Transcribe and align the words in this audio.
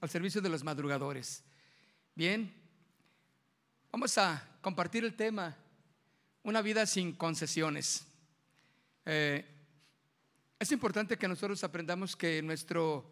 al 0.00 0.08
servicio 0.08 0.40
de 0.40 0.48
los 0.48 0.62
madrugadores. 0.62 1.42
Bien, 2.14 2.52
vamos 3.90 4.16
a 4.18 4.58
compartir 4.60 5.04
el 5.04 5.14
tema, 5.14 5.56
una 6.42 6.62
vida 6.62 6.86
sin 6.86 7.12
concesiones. 7.12 8.06
Eh, 9.04 9.44
es 10.58 10.72
importante 10.72 11.16
que 11.16 11.28
nosotros 11.28 11.62
aprendamos 11.64 12.14
que 12.16 12.42
nuestro, 12.42 13.10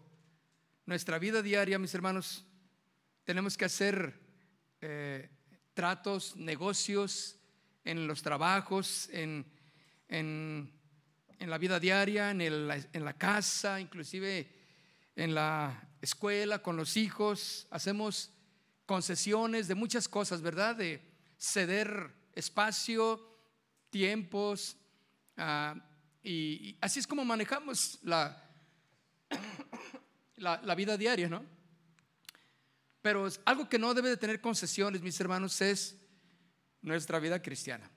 nuestra 0.85 1.19
vida 1.19 1.43
diaria, 1.43 1.79
mis 1.79 1.95
hermanos, 1.95 2.45
tenemos 3.25 3.57
que 3.57 3.65
hacer 3.65 4.21
eh, 4.81 5.29
tratos, 5.75 6.37
negocios 6.37 7.37
en 7.85 8.07
los 8.07 8.23
trabajos, 8.23 9.09
en, 9.13 9.45
en, 10.09 10.71
la 11.41 11.59
vida 11.59 11.79
diaria, 11.81 12.31
en, 12.31 12.41
en 12.41 13.05
la 13.05 13.13
casa, 13.15 13.81
inclusive 13.81 14.49
en 15.17 15.35
la 15.35 15.89
escuela, 16.07 16.63
con 16.63 16.77
los 16.77 16.97
hijos, 16.97 17.67
hacemos 17.71 18.31
concesiones 18.87 19.69
de 19.69 19.75
muchas 19.75 20.09
cosas, 20.09 20.41
¿verdad? 20.41 20.77
De 20.77 21.03
ceder 21.37 22.15
espacio, 22.33 23.21
tiempos, 23.91 24.77
ah, 25.37 25.75
y, 26.23 26.77
así 26.81 26.99
es 26.99 27.07
como 27.07 27.25
manejamos 27.25 27.99
la, 28.03 28.43
la, 30.37 30.75
vida 30.75 30.97
diaria, 30.97 31.29
¿no? 31.29 31.45
Pero 33.03 33.29
algo 33.45 33.69
que 33.69 33.79
no 33.79 33.95
debe 33.95 34.09
de 34.09 34.17
tener 34.17 34.41
concesiones, 34.41 35.03
mis 35.03 35.21
hermanos, 35.21 35.61
es 35.61 35.97
nuestra 36.83 37.21
vida 37.21 37.41
cristiana. 37.41 37.89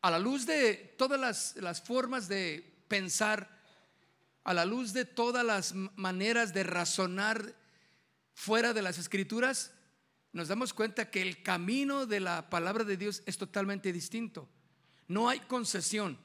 A 0.00 0.10
la 0.10 0.18
luz 0.18 0.46
de 0.46 0.94
todas 0.96 1.20
las, 1.20 1.56
las 1.56 1.82
formas 1.82 2.28
de 2.28 2.84
pensar, 2.88 3.55
a 4.46 4.54
la 4.54 4.64
luz 4.64 4.92
de 4.92 5.04
todas 5.04 5.44
las 5.44 5.74
maneras 5.74 6.54
de 6.54 6.62
razonar 6.62 7.56
fuera 8.32 8.72
de 8.72 8.80
las 8.80 8.96
escrituras, 8.96 9.74
nos 10.32 10.46
damos 10.46 10.72
cuenta 10.72 11.10
que 11.10 11.20
el 11.20 11.42
camino 11.42 12.06
de 12.06 12.20
la 12.20 12.48
palabra 12.48 12.84
de 12.84 12.96
Dios 12.96 13.24
es 13.26 13.38
totalmente 13.38 13.92
distinto. 13.92 14.48
No 15.08 15.28
hay 15.28 15.40
concesión. 15.40 16.16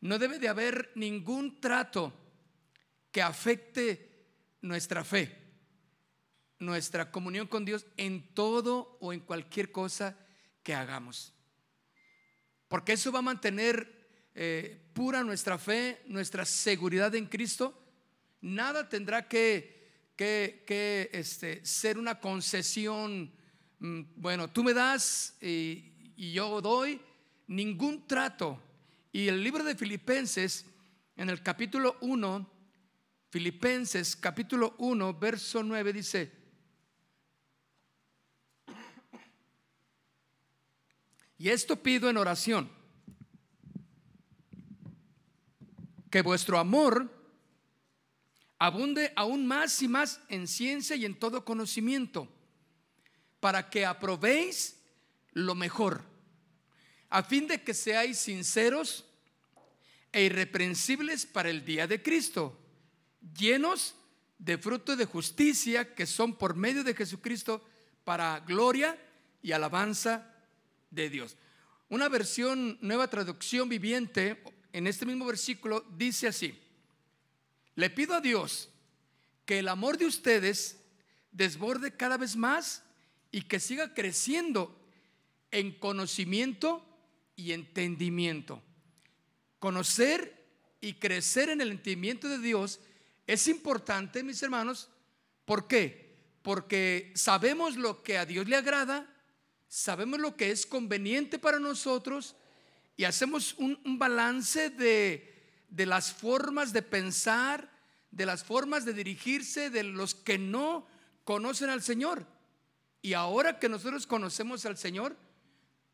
No 0.00 0.20
debe 0.20 0.38
de 0.38 0.48
haber 0.48 0.92
ningún 0.94 1.60
trato 1.60 2.12
que 3.10 3.20
afecte 3.20 4.28
nuestra 4.60 5.02
fe, 5.02 5.36
nuestra 6.60 7.10
comunión 7.10 7.48
con 7.48 7.64
Dios 7.64 7.84
en 7.96 8.32
todo 8.32 8.96
o 9.00 9.12
en 9.12 9.18
cualquier 9.18 9.72
cosa 9.72 10.16
que 10.62 10.72
hagamos. 10.72 11.34
Porque 12.68 12.92
eso 12.92 13.10
va 13.10 13.18
a 13.18 13.22
mantener 13.22 14.01
eh, 14.34 14.80
pura 14.92 15.22
nuestra 15.22 15.58
fe, 15.58 16.02
nuestra 16.06 16.44
seguridad 16.44 17.14
en 17.14 17.26
Cristo, 17.26 17.78
nada 18.40 18.88
tendrá 18.88 19.28
que, 19.28 20.12
que, 20.16 21.10
este, 21.12 21.64
ser 21.64 21.98
una 21.98 22.18
concesión. 22.18 23.32
Mm, 23.78 24.02
bueno, 24.16 24.48
tú 24.50 24.64
me 24.64 24.72
das 24.72 25.36
y, 25.40 26.12
y 26.16 26.32
yo 26.32 26.60
doy, 26.60 27.00
ningún 27.46 28.06
trato. 28.06 28.60
Y 29.12 29.28
el 29.28 29.42
libro 29.42 29.62
de 29.64 29.74
Filipenses, 29.74 30.64
en 31.16 31.28
el 31.28 31.42
capítulo 31.42 31.98
1, 32.00 32.50
Filipenses 33.28 34.16
capítulo 34.16 34.74
1, 34.78 35.14
verso 35.14 35.62
9 35.62 35.92
dice, 35.92 36.32
y 41.38 41.48
esto 41.48 41.82
pido 41.82 42.08
en 42.08 42.16
oración 42.16 42.81
que 46.12 46.20
vuestro 46.20 46.58
amor 46.58 47.10
abunde 48.58 49.14
aún 49.16 49.46
más 49.46 49.80
y 49.80 49.88
más 49.88 50.20
en 50.28 50.46
ciencia 50.46 50.94
y 50.94 51.06
en 51.06 51.18
todo 51.18 51.42
conocimiento, 51.42 52.28
para 53.40 53.70
que 53.70 53.86
aprobéis 53.86 54.76
lo 55.32 55.54
mejor, 55.54 56.04
a 57.08 57.22
fin 57.22 57.48
de 57.48 57.62
que 57.62 57.72
seáis 57.72 58.18
sinceros 58.18 59.06
e 60.12 60.24
irreprensibles 60.24 61.24
para 61.24 61.48
el 61.48 61.64
día 61.64 61.86
de 61.86 62.02
Cristo, 62.02 62.60
llenos 63.34 63.94
de 64.38 64.58
fruto 64.58 64.96
de 64.96 65.06
justicia 65.06 65.94
que 65.94 66.04
son 66.04 66.36
por 66.36 66.56
medio 66.56 66.84
de 66.84 66.94
Jesucristo 66.94 67.64
para 68.04 68.38
gloria 68.40 68.98
y 69.40 69.52
alabanza 69.52 70.30
de 70.90 71.08
Dios. 71.08 71.38
Una 71.88 72.10
versión, 72.10 72.76
nueva 72.82 73.08
traducción 73.08 73.70
viviente 73.70 74.42
en 74.72 74.86
este 74.86 75.06
mismo 75.06 75.26
versículo 75.26 75.84
dice 75.96 76.28
así, 76.28 76.58
le 77.74 77.90
pido 77.90 78.14
a 78.14 78.20
Dios 78.20 78.68
que 79.44 79.58
el 79.58 79.68
amor 79.68 79.98
de 79.98 80.06
ustedes 80.06 80.78
desborde 81.30 81.96
cada 81.96 82.16
vez 82.16 82.36
más 82.36 82.82
y 83.30 83.42
que 83.42 83.60
siga 83.60 83.94
creciendo 83.94 84.78
en 85.50 85.72
conocimiento 85.72 86.84
y 87.36 87.52
entendimiento. 87.52 88.62
Conocer 89.58 90.42
y 90.80 90.94
crecer 90.94 91.48
en 91.48 91.60
el 91.60 91.70
entendimiento 91.70 92.28
de 92.28 92.38
Dios 92.38 92.80
es 93.26 93.48
importante, 93.48 94.22
mis 94.22 94.42
hermanos. 94.42 94.88
¿Por 95.44 95.68
qué? 95.68 96.16
Porque 96.42 97.12
sabemos 97.14 97.76
lo 97.76 98.02
que 98.02 98.18
a 98.18 98.26
Dios 98.26 98.48
le 98.48 98.56
agrada, 98.56 99.08
sabemos 99.68 100.20
lo 100.20 100.36
que 100.36 100.50
es 100.50 100.66
conveniente 100.66 101.38
para 101.38 101.58
nosotros 101.58 102.36
y 102.96 103.04
hacemos 103.04 103.54
un, 103.58 103.78
balance 103.98 104.70
de, 104.70 105.34
de 105.68 105.86
las 105.86 106.12
formas 106.12 106.72
de 106.72 106.82
pensar, 106.82 107.70
de 108.10 108.26
las 108.26 108.44
formas 108.44 108.84
de 108.84 108.92
dirigirse 108.92 109.70
de 109.70 109.82
los 109.82 110.14
que 110.14 110.38
no 110.38 110.86
conocen 111.24 111.70
al 111.70 111.82
Señor. 111.82 112.26
Y 113.00 113.14
ahora 113.14 113.58
que 113.58 113.68
nosotros 113.68 114.06
conocemos 114.06 114.64
al 114.66 114.76
Señor, 114.76 115.16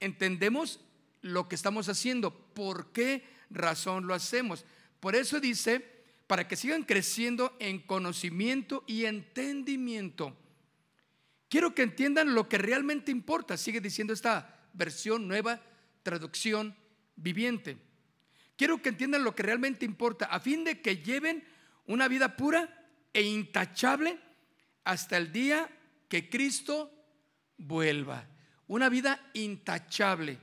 entendemos 0.01 0.81
lo 1.23 1.49
que 1.49 1.55
estamos 1.55 1.89
haciendo, 1.89 2.33
por 2.55 2.93
qué 2.93 3.25
razón 3.51 4.07
lo 4.07 4.15
hacemos. 4.15 4.65
Por 5.01 5.15
eso 5.17 5.41
dice, 5.41 5.85
para 6.27 6.47
que 6.47 6.57
sigan 6.57 6.83
creciendo 6.83 7.57
en 7.59 7.79
conocimiento 7.81 8.85
y 8.87 9.07
entendimiento. 9.07 10.37
Quiero 11.49 11.75
que 11.75 11.83
entiendan 11.83 12.35
lo 12.35 12.49
que 12.49 12.59
realmente 12.59 13.11
importa, 13.11 13.57
sigue 13.57 13.81
diciendo 13.81 14.13
esta 14.13 14.69
versión 14.75 15.27
nueva, 15.27 15.63
traducción 16.03 16.77
viviente. 17.19 17.77
Quiero 18.57 18.81
que 18.81 18.89
entiendan 18.89 19.25
lo 19.25 19.35
que 19.35 19.43
realmente 19.43 19.85
importa, 19.85 20.27
a 20.27 20.41
fin 20.41 20.65
de 20.65 20.81
que 20.81 20.99
lleven 20.99 21.45
una 21.87 22.09
vida 22.09 22.37
pura 22.37 22.87
e 23.13 23.23
intachable 23.23 24.19
hasta 24.85 25.17
el 25.17 25.33
día 25.33 25.69
que 26.09 26.29
Cristo 26.29 26.93
vuelva. 27.57 28.27
Una 28.67 28.89
vida 28.89 29.31
intachable, 29.35 30.39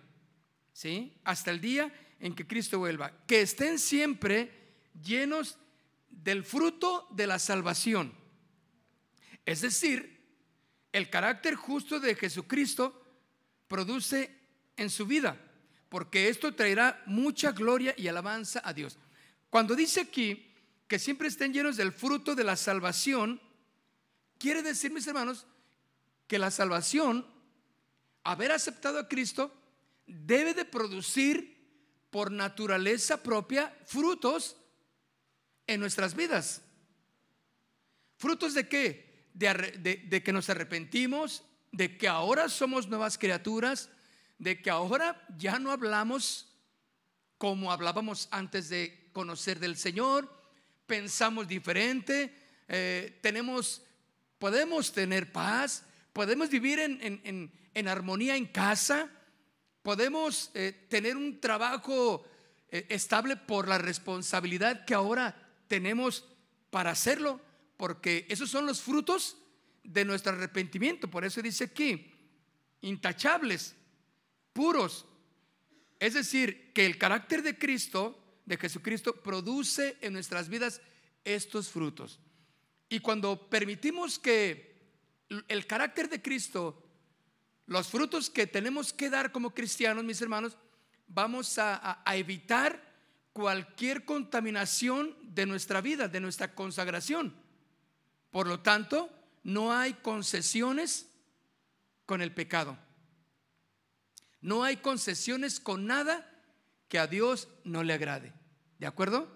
¿sí? 0.73 1.13
Hasta 1.23 1.51
el 1.51 1.61
día 1.61 1.91
en 2.19 2.33
que 2.35 2.47
Cristo 2.47 2.79
vuelva. 2.79 3.11
Que 3.27 3.41
estén 3.41 3.79
siempre 3.79 4.51
llenos 5.03 5.57
del 6.09 6.43
fruto 6.43 7.07
de 7.11 7.27
la 7.27 7.39
salvación. 7.39 8.13
Es 9.45 9.61
decir, 9.61 10.23
el 10.91 11.09
carácter 11.09 11.55
justo 11.55 11.99
de 11.99 12.15
Jesucristo 12.15 13.03
produce 13.67 14.39
en 14.77 14.89
su 14.89 15.05
vida 15.05 15.44
porque 15.95 16.27
esto 16.27 16.53
traerá 16.53 17.01
mucha 17.05 17.53
gloria 17.53 17.95
y 17.95 18.09
alabanza 18.09 18.61
a 18.65 18.73
Dios. 18.73 18.97
Cuando 19.49 19.77
dice 19.77 20.01
aquí 20.01 20.53
que 20.89 20.99
siempre 20.99 21.29
estén 21.29 21.53
llenos 21.53 21.77
del 21.77 21.93
fruto 21.93 22.35
de 22.35 22.43
la 22.43 22.57
salvación, 22.57 23.39
quiere 24.37 24.61
decir, 24.61 24.91
mis 24.91 25.07
hermanos, 25.07 25.47
que 26.27 26.37
la 26.37 26.51
salvación, 26.51 27.25
haber 28.25 28.51
aceptado 28.51 28.99
a 28.99 29.07
Cristo, 29.07 29.55
debe 30.05 30.53
de 30.53 30.65
producir 30.65 31.65
por 32.09 32.29
naturaleza 32.29 33.23
propia 33.23 33.73
frutos 33.85 34.57
en 35.65 35.79
nuestras 35.79 36.13
vidas. 36.13 36.61
¿Frutos 38.17 38.53
de 38.53 38.67
qué? 38.67 39.29
De, 39.33 40.03
de, 40.09 40.23
que 40.23 40.33
nos 40.33 40.49
arrepentimos, 40.49 41.45
de 41.71 41.97
que 41.97 42.09
ahora 42.09 42.49
somos 42.49 42.89
nuevas 42.89 43.17
criaturas, 43.17 43.89
de 44.37 44.61
que 44.61 44.69
ahora 44.69 45.25
ya 45.37 45.59
no 45.59 45.71
hablamos 45.71 46.51
como 47.37 47.71
hablábamos 47.71 48.27
antes 48.31 48.69
de 48.69 49.09
conocer 49.11 49.59
del 49.59 49.77
Señor, 49.77 50.31
pensamos 50.85 51.47
diferente, 51.47 52.33
eh, 52.67 53.19
tenemos, 53.21 53.81
podemos 54.39 54.91
tener 54.91 55.31
paz, 55.31 55.85
podemos 56.13 56.49
vivir 56.49 56.79
en, 56.79 57.87
armonía 57.87 58.35
en 58.35 58.45
casa, 58.45 59.09
podemos 59.81 60.51
eh, 60.53 60.87
tener 60.89 61.17
un 61.17 61.39
trabajo 61.39 62.25
eh, 62.69 62.87
estable 62.89 63.35
por 63.35 63.67
la 63.67 63.77
responsabilidad 63.77 64.85
que 64.85 64.93
ahora 64.93 65.35
tenemos 65.67 66.25
para 66.69 66.91
hacerlo, 66.91 67.39
porque 67.77 68.25
esos 68.29 68.49
son 68.49 68.65
los 68.65 68.81
frutos 68.81 69.37
de 69.83 70.05
nuestro 70.05 70.33
arrepentimiento. 70.33 71.09
Por 71.09 71.25
eso 71.25 71.41
dice 71.41 71.65
aquí, 71.65 72.11
intachables, 72.81 73.75
puros. 74.55 75.05
Es 75.99 76.13
decir, 76.13 76.71
que 76.73 76.85
el 76.85 76.97
carácter 76.97 77.43
de 77.43 77.57
Cristo, 77.57 78.17
de 78.45 78.57
Jesucristo, 78.57 79.13
produce 79.21 79.97
en 79.99 80.13
nuestras 80.13 80.47
vidas 80.47 80.81
estos 81.25 81.69
frutos. 81.69 82.19
Y 82.87 82.99
cuando 82.99 83.49
permitimos 83.49 84.17
que 84.17 84.73
el 85.49 85.67
carácter 85.67 86.07
de 86.07 86.21
Cristo, 86.21 86.81
los 87.67 87.89
frutos 87.89 88.29
que 88.29 88.47
tenemos 88.47 88.93
que 88.93 89.09
dar 89.09 89.33
como 89.33 89.53
cristianos, 89.53 90.05
mis 90.05 90.21
hermanos, 90.21 90.57
vamos 91.07 91.57
a, 91.57 92.01
evitar 92.13 92.81
cualquier 93.33 94.05
contaminación 94.05 95.17
de 95.21 95.45
nuestra 95.45 95.81
vida, 95.81 96.07
de 96.07 96.21
nuestra 96.21 96.55
consagración. 96.55 97.35
Por 98.31 98.47
lo 98.47 98.61
tanto, 98.61 99.09
no 99.43 99.73
hay 99.73 99.95
concesiones 99.95 101.09
con 102.05 102.21
el 102.21 102.31
pecado. 102.31 102.84
No 104.45 104.63
hay 104.63 104.77
concesiones 104.77 105.59
con 105.59 105.87
nada 105.87 106.31
que 106.87 106.99
a 106.99 107.07
Dios 107.07 107.47
no 107.63 107.81
le 107.81 107.93
agrade. 107.93 108.31
¿De 108.77 108.85
acuerdo? 108.85 109.27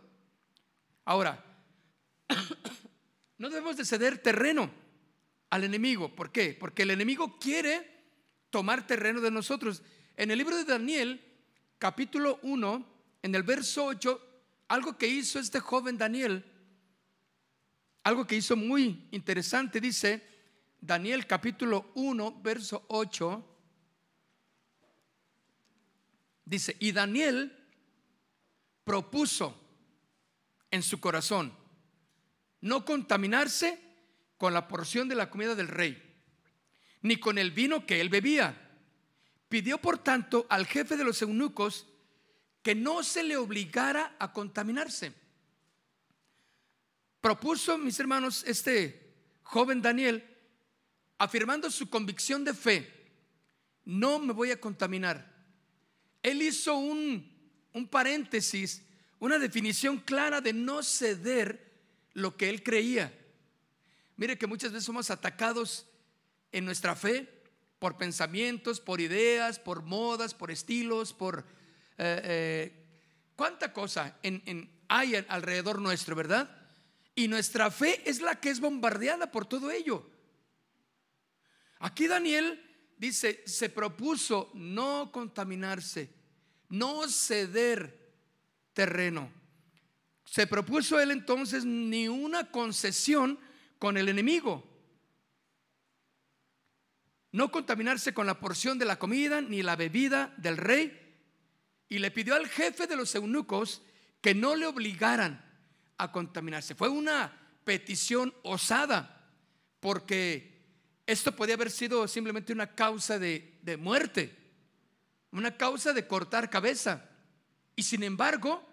Ahora, 1.03 1.43
no 3.39 3.49
debemos 3.49 3.75
de 3.75 3.85
ceder 3.85 4.19
terreno 4.19 4.69
al 5.49 5.63
enemigo. 5.63 6.15
¿Por 6.15 6.31
qué? 6.31 6.53
Porque 6.53 6.83
el 6.83 6.91
enemigo 6.91 7.39
quiere 7.39 7.89
tomar 8.51 8.85
terreno 8.85 9.19
de 9.19 9.31
nosotros. 9.31 9.81
En 10.15 10.29
el 10.29 10.37
libro 10.37 10.55
de 10.55 10.63
Daniel, 10.63 11.19
capítulo 11.79 12.37
1, 12.43 12.85
en 13.23 13.33
el 13.33 13.41
verso 13.41 13.85
8, 13.85 14.43
algo 14.67 14.95
que 14.95 15.07
hizo 15.07 15.39
este 15.39 15.59
joven 15.59 15.97
Daniel, 15.97 16.45
algo 18.03 18.27
que 18.27 18.35
hizo 18.35 18.55
muy 18.55 19.07
interesante, 19.09 19.81
dice 19.81 20.21
Daniel 20.79 21.25
capítulo 21.25 21.89
1, 21.95 22.41
verso 22.43 22.85
8, 22.89 23.48
dice, 26.49 26.75
y 26.79 26.91
Daniel 26.91 27.55
propuso 28.83 29.55
en 30.71 30.81
su 30.81 30.99
corazón 30.99 31.53
no 32.61 32.85
contaminarse 32.85 33.79
con 34.37 34.53
la 34.53 34.67
porción 34.67 35.07
de 35.07 35.15
la 35.15 35.29
comida 35.29 35.53
del 35.53 35.67
rey, 35.67 36.01
ni 37.01 37.17
con 37.17 37.37
el 37.37 37.51
vino 37.51 37.85
que 37.85 38.01
él 38.01 38.09
bebía. 38.09 38.67
Pidió, 39.47 39.79
por 39.79 39.99
tanto, 39.99 40.45
al 40.49 40.65
jefe 40.65 40.97
de 40.97 41.03
los 41.03 41.21
eunucos 41.21 41.85
que 42.63 42.75
no 42.75 43.03
se 43.03 43.23
le 43.23 43.37
obligara 43.37 44.15
a 44.19 44.33
contaminarse. 44.33 45.13
Propuso, 47.21 47.77
mis 47.77 47.99
hermanos, 47.99 48.43
este 48.45 49.13
joven 49.43 49.81
Daniel, 49.81 50.23
afirmando 51.17 51.69
su 51.69 51.89
convicción 51.89 52.43
de 52.43 52.53
fe, 52.53 53.11
no 53.85 54.19
me 54.19 54.33
voy 54.33 54.51
a 54.51 54.59
contaminar. 54.59 55.38
Él 56.23 56.41
hizo 56.41 56.75
un, 56.75 57.31
un 57.73 57.87
paréntesis, 57.87 58.83
una 59.19 59.39
definición 59.39 59.99
clara 59.99 60.41
de 60.41 60.53
no 60.53 60.83
ceder 60.83 61.69
lo 62.13 62.35
que 62.35 62.49
él 62.49 62.63
creía. 62.63 63.13
Mire 64.17 64.37
que 64.37 64.47
muchas 64.47 64.71
veces 64.71 64.85
somos 64.85 65.09
atacados 65.11 65.85
en 66.51 66.65
nuestra 66.65 66.95
fe 66.95 67.27
por 67.79 67.97
pensamientos, 67.97 68.81
por 68.81 68.99
ideas, 68.99 69.59
por 69.59 69.83
modas, 69.83 70.33
por 70.33 70.51
estilos, 70.51 71.13
por 71.13 71.45
eh, 71.97 72.21
eh, 72.23 72.85
cuánta 73.35 73.71
cosa 73.71 74.17
hay 74.89 75.15
alrededor 75.15 75.79
nuestro, 75.79 76.15
¿verdad? 76.15 76.49
Y 77.15 77.27
nuestra 77.27 77.71
fe 77.71 78.01
es 78.09 78.21
la 78.21 78.39
que 78.39 78.49
es 78.49 78.59
bombardeada 78.59 79.31
por 79.31 79.45
todo 79.45 79.71
ello. 79.71 80.09
Aquí 81.79 82.07
Daniel 82.07 82.68
dice, 82.99 83.41
se 83.45 83.69
propuso 83.69 84.51
no 84.53 85.09
contaminarse, 85.11 86.13
no 86.69 87.07
ceder 87.07 88.13
terreno. 88.73 89.31
Se 90.25 90.45
propuso 90.45 90.99
él 90.99 91.09
entonces 91.09 91.65
ni 91.65 92.07
una 92.07 92.51
concesión 92.51 93.39
con 93.79 93.97
el 93.97 94.09
enemigo. 94.09 94.63
No 97.31 97.51
contaminarse 97.51 98.13
con 98.13 98.27
la 98.27 98.39
porción 98.39 98.77
de 98.77 98.85
la 98.85 98.99
comida 98.99 99.41
ni 99.41 99.63
la 99.63 99.75
bebida 99.75 100.33
del 100.37 100.57
rey. 100.57 100.95
Y 101.87 101.99
le 101.99 102.11
pidió 102.11 102.35
al 102.35 102.47
jefe 102.47 102.85
de 102.85 102.95
los 102.95 103.15
eunucos 103.15 103.81
que 104.21 104.35
no 104.35 104.55
le 104.55 104.67
obligaran 104.67 105.43
a 105.97 106.11
contaminarse. 106.11 106.75
Fue 106.75 106.89
una 106.89 107.59
petición 107.63 108.33
osada, 108.43 109.31
porque 109.79 110.58
esto 111.09 111.35
podía 111.35 111.55
haber 111.55 111.71
sido 111.71 112.07
simplemente 112.07 112.53
una 112.53 112.75
causa 112.75 113.17
de, 113.17 113.57
de 113.63 113.77
muerte, 113.77 114.37
una 115.31 115.57
causa 115.57 115.91
de 115.91 116.05
cortar 116.05 116.51
cabeza. 116.51 117.09
Y 117.75 117.81
sin 117.81 118.03
embargo, 118.03 118.63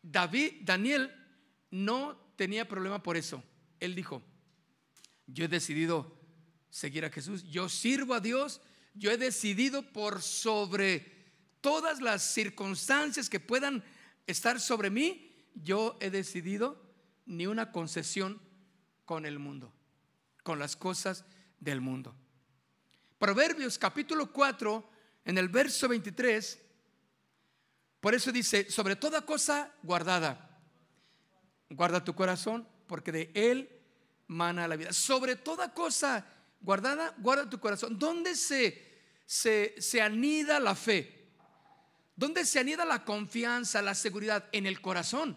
David, 0.00 0.62
Daniel 0.62 1.12
no 1.70 2.16
tenía 2.36 2.66
problema 2.66 3.02
por 3.02 3.18
eso. 3.18 3.44
Él 3.78 3.94
dijo, 3.94 4.22
yo 5.26 5.44
he 5.44 5.48
decidido 5.48 6.18
seguir 6.70 7.04
a 7.04 7.10
Jesús, 7.10 7.44
yo 7.44 7.68
sirvo 7.68 8.14
a 8.14 8.20
Dios, 8.20 8.62
yo 8.94 9.10
he 9.10 9.18
decidido 9.18 9.82
por 9.82 10.22
sobre 10.22 11.34
todas 11.60 12.00
las 12.00 12.22
circunstancias 12.22 13.28
que 13.28 13.38
puedan 13.38 13.84
estar 14.26 14.60
sobre 14.60 14.88
mí, 14.88 15.30
yo 15.54 15.98
he 16.00 16.08
decidido 16.08 16.82
ni 17.26 17.46
una 17.46 17.70
concesión 17.70 18.40
con 19.04 19.26
el 19.26 19.38
mundo, 19.38 19.74
con 20.42 20.58
las 20.58 20.74
cosas 20.74 21.26
del 21.58 21.80
mundo. 21.80 22.14
Proverbios 23.18 23.78
capítulo 23.78 24.32
4, 24.32 24.90
en 25.24 25.38
el 25.38 25.48
verso 25.48 25.88
23, 25.88 26.62
por 28.00 28.14
eso 28.14 28.30
dice, 28.30 28.70
sobre 28.70 28.94
toda 28.94 29.22
cosa 29.22 29.72
guardada, 29.82 30.60
guarda 31.70 32.04
tu 32.04 32.14
corazón, 32.14 32.68
porque 32.86 33.10
de 33.10 33.30
él 33.34 33.68
mana 34.26 34.68
la 34.68 34.76
vida. 34.76 34.92
Sobre 34.92 35.36
toda 35.36 35.72
cosa 35.74 36.24
guardada, 36.60 37.14
guarda 37.18 37.48
tu 37.48 37.58
corazón. 37.58 37.98
¿Dónde 37.98 38.36
se, 38.36 39.00
se, 39.24 39.74
se 39.78 40.00
anida 40.00 40.60
la 40.60 40.74
fe? 40.74 41.30
¿Dónde 42.14 42.44
se 42.44 42.58
anida 42.58 42.84
la 42.84 43.04
confianza, 43.04 43.82
la 43.82 43.94
seguridad? 43.94 44.48
En 44.52 44.66
el 44.66 44.80
corazón. 44.80 45.36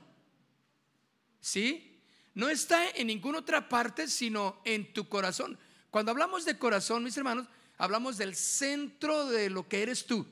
¿Sí? 1.42 2.02
No 2.34 2.50
está 2.50 2.90
en 2.92 3.08
ninguna 3.08 3.40
otra 3.40 3.68
parte, 3.68 4.08
sino 4.08 4.62
en 4.64 4.94
tu 4.94 5.10
corazón. 5.10 5.58
Cuando 5.92 6.12
hablamos 6.12 6.46
de 6.46 6.58
corazón, 6.58 7.04
mis 7.04 7.18
hermanos, 7.18 7.48
hablamos 7.78 8.18
del 8.18 8.36
centro 8.36 9.28
de 9.28 9.50
lo 9.50 9.68
que 9.68 9.82
eres 9.82 10.06
tú, 10.06 10.26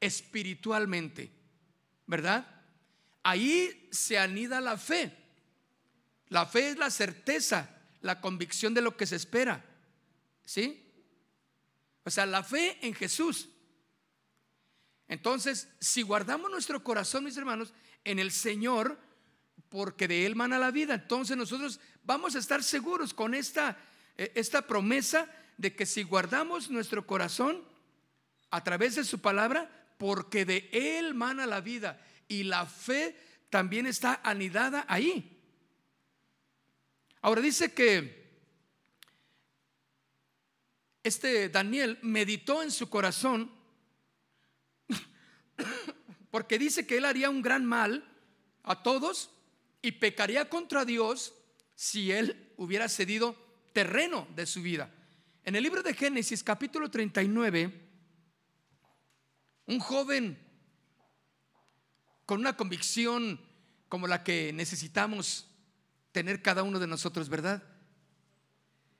espiritualmente. 0.00 1.32
¿verdad? 2.06 2.46
Ahí 3.22 3.88
se 3.90 4.18
anida 4.18 4.60
la 4.60 4.76
fe. 4.76 5.16
La 6.28 6.46
fe 6.46 6.70
es 6.70 6.76
la 6.76 6.90
certeza, 6.90 7.70
la 8.00 8.20
convicción 8.20 8.74
de 8.74 8.82
lo 8.82 8.96
que 8.96 9.06
se 9.06 9.16
espera. 9.16 9.64
¿Sí? 10.44 10.80
O 12.04 12.10
sea, 12.10 12.26
la 12.26 12.42
fe 12.42 12.78
en 12.86 12.94
Jesús. 12.94 13.48
Entonces, 15.08 15.68
si 15.80 16.02
guardamos 16.02 16.50
nuestro 16.50 16.82
corazón, 16.82 17.24
mis 17.24 17.36
hermanos, 17.36 17.72
en 18.04 18.18
el 18.18 18.30
Señor, 18.30 18.98
porque 19.68 20.08
de 20.08 20.26
Él 20.26 20.36
mana 20.36 20.58
la 20.58 20.70
vida, 20.70 20.94
entonces 20.94 21.36
nosotros 21.36 21.80
vamos 22.04 22.36
a 22.36 22.38
estar 22.38 22.62
seguros 22.62 23.14
con 23.14 23.34
esta, 23.34 23.78
esta 24.16 24.66
promesa 24.66 25.28
de 25.56 25.74
que 25.74 25.86
si 25.86 26.02
guardamos 26.02 26.70
nuestro 26.70 27.06
corazón 27.06 27.62
a 28.50 28.62
través 28.62 28.94
de 28.94 29.04
su 29.04 29.20
palabra, 29.20 29.70
porque 29.98 30.44
de 30.44 30.68
Él 30.72 31.14
mana 31.14 31.46
la 31.46 31.60
vida 31.60 32.00
y 32.28 32.44
la 32.44 32.66
fe 32.66 33.16
también 33.50 33.86
está 33.86 34.20
anidada 34.24 34.84
ahí. 34.88 35.30
Ahora 37.20 37.40
dice 37.40 37.72
que 37.72 38.24
este 41.02 41.48
Daniel 41.48 41.98
meditó 42.02 42.62
en 42.62 42.70
su 42.70 42.88
corazón 42.88 43.50
porque 46.30 46.58
dice 46.58 46.86
que 46.86 46.96
él 46.96 47.04
haría 47.04 47.30
un 47.30 47.42
gran 47.42 47.64
mal 47.64 48.10
a 48.62 48.82
todos 48.82 49.30
y 49.82 49.92
pecaría 49.92 50.48
contra 50.48 50.84
Dios 50.84 51.34
si 51.74 52.10
él 52.10 52.52
hubiera 52.56 52.88
cedido 52.88 53.36
terreno 53.74 54.26
de 54.34 54.46
su 54.46 54.62
vida. 54.62 54.88
En 55.44 55.56
el 55.56 55.62
libro 55.62 55.82
de 55.82 55.92
Génesis 55.92 56.42
capítulo 56.42 56.90
39, 56.90 57.88
un 59.66 59.78
joven 59.80 60.38
con 62.24 62.40
una 62.40 62.56
convicción 62.56 63.38
como 63.88 64.06
la 64.06 64.22
que 64.22 64.52
necesitamos 64.54 65.50
tener 66.12 66.40
cada 66.40 66.62
uno 66.62 66.78
de 66.78 66.86
nosotros, 66.86 67.28
¿verdad? 67.28 67.62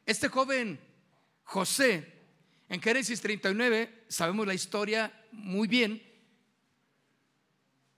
Este 0.04 0.28
joven 0.28 0.80
José, 1.44 2.12
en 2.68 2.82
Génesis 2.82 3.20
39, 3.20 4.06
sabemos 4.08 4.46
la 4.46 4.54
historia 4.54 5.12
muy 5.30 5.68
bien, 5.68 6.02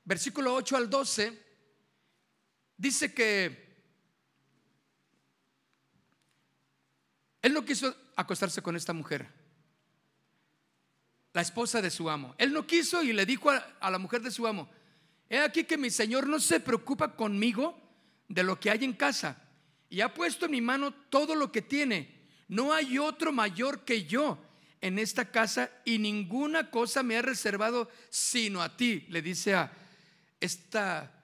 versículo 0.04 0.54
8 0.54 0.76
al 0.76 0.90
12, 0.90 1.42
dice 2.76 3.14
que 3.14 3.65
él 7.46 7.54
no 7.54 7.64
quiso 7.64 7.94
acostarse 8.16 8.60
con 8.60 8.74
esta 8.74 8.92
mujer 8.92 9.28
la 11.32 11.42
esposa 11.42 11.80
de 11.80 11.90
su 11.90 12.10
amo. 12.10 12.34
Él 12.38 12.52
no 12.52 12.66
quiso 12.66 13.04
y 13.04 13.12
le 13.12 13.24
dijo 13.24 13.50
a, 13.50 13.90
la 13.90 13.98
mujer 13.98 14.20
de 14.22 14.32
su 14.32 14.48
amo, 14.48 14.68
he 15.28 15.38
aquí 15.38 15.62
que 15.62 15.76
mi 15.76 15.90
señor 15.90 16.26
no 16.26 16.40
se 16.40 16.58
preocupa 16.58 17.14
conmigo 17.14 17.78
de 18.26 18.42
lo 18.42 18.58
que 18.58 18.70
hay 18.70 18.84
en 18.84 18.94
casa. 18.94 19.40
y 19.88 20.00
ha 20.00 20.12
puesto 20.12 20.46
en 20.46 20.50
mi 20.50 20.60
mano 20.60 20.92
todo 20.92 21.36
lo 21.36 21.52
que 21.52 21.62
tiene. 21.62 22.26
No 22.48 22.72
hay 22.72 22.98
otro 22.98 23.30
mayor 23.32 23.84
que 23.84 24.06
yo 24.06 24.38
en 24.80 24.98
esta 24.98 25.30
casa 25.30 25.70
y 25.84 25.98
ninguna 25.98 26.70
cosa 26.70 27.04
me 27.04 27.16
ha 27.16 27.22
reservado 27.22 27.88
sino 28.10 28.60
a 28.60 28.76
ti, 28.76 29.06
le 29.08 29.22
dice 29.22 29.54
a 29.54 29.70
esta 30.40 31.22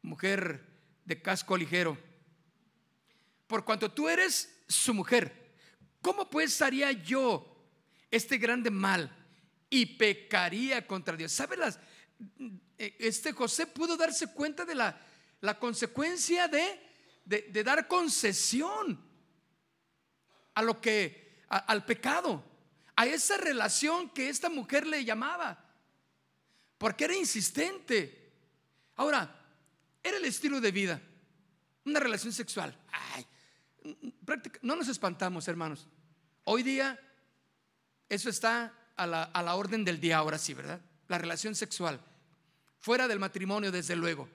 mujer 0.00 0.64
de 1.04 1.20
casco 1.20 1.58
ligero. 1.58 1.98
Por 3.46 3.66
cuanto 3.66 3.90
tú 3.90 4.08
eres 4.08 4.62
su 4.68 4.94
mujer, 4.94 5.37
¿cómo 6.02 6.28
pues 6.28 6.60
haría 6.62 6.92
yo 6.92 7.46
este 8.10 8.38
grande 8.38 8.70
mal 8.70 9.14
y 9.70 9.86
pecaría 9.86 10.86
contra 10.86 11.16
Dios? 11.16 11.32
¿Sabe 11.32 11.56
las? 11.56 11.78
Este 12.76 13.32
José 13.32 13.66
pudo 13.66 13.96
darse 13.96 14.32
cuenta 14.32 14.64
de 14.64 14.74
la, 14.74 15.58
consecuencia 15.58 16.48
de, 16.48 16.80
de, 17.24 17.64
dar 17.64 17.86
concesión 17.88 19.00
a 20.54 20.62
lo 20.62 20.80
que, 20.80 21.44
al 21.48 21.84
pecado, 21.84 22.44
a 22.96 23.06
esa 23.06 23.36
relación 23.36 24.10
que 24.10 24.28
esta 24.28 24.48
mujer 24.48 24.86
le 24.86 25.04
llamaba, 25.04 25.64
porque 26.78 27.04
era 27.04 27.14
insistente. 27.14 28.32
Ahora, 28.96 29.38
era 30.02 30.16
el 30.16 30.24
estilo 30.24 30.60
de 30.60 30.72
vida, 30.72 31.00
una 31.84 32.00
relación 32.00 32.32
sexual. 32.32 32.76
Ay, 32.90 33.26
no 34.62 34.76
nos 34.76 34.88
espantamos, 34.88 35.48
hermanos. 35.48 35.86
Hoy 36.44 36.62
día 36.62 36.98
eso 38.08 38.30
está 38.30 38.74
a 38.96 39.06
la, 39.06 39.24
a 39.24 39.42
la 39.42 39.54
orden 39.54 39.84
del 39.84 40.00
día, 40.00 40.18
ahora 40.18 40.38
sí, 40.38 40.54
¿verdad? 40.54 40.80
La 41.08 41.18
relación 41.18 41.54
sexual, 41.54 42.00
fuera 42.78 43.08
del 43.08 43.18
matrimonio, 43.18 43.70
desde 43.70 43.96
luego. 43.96 44.28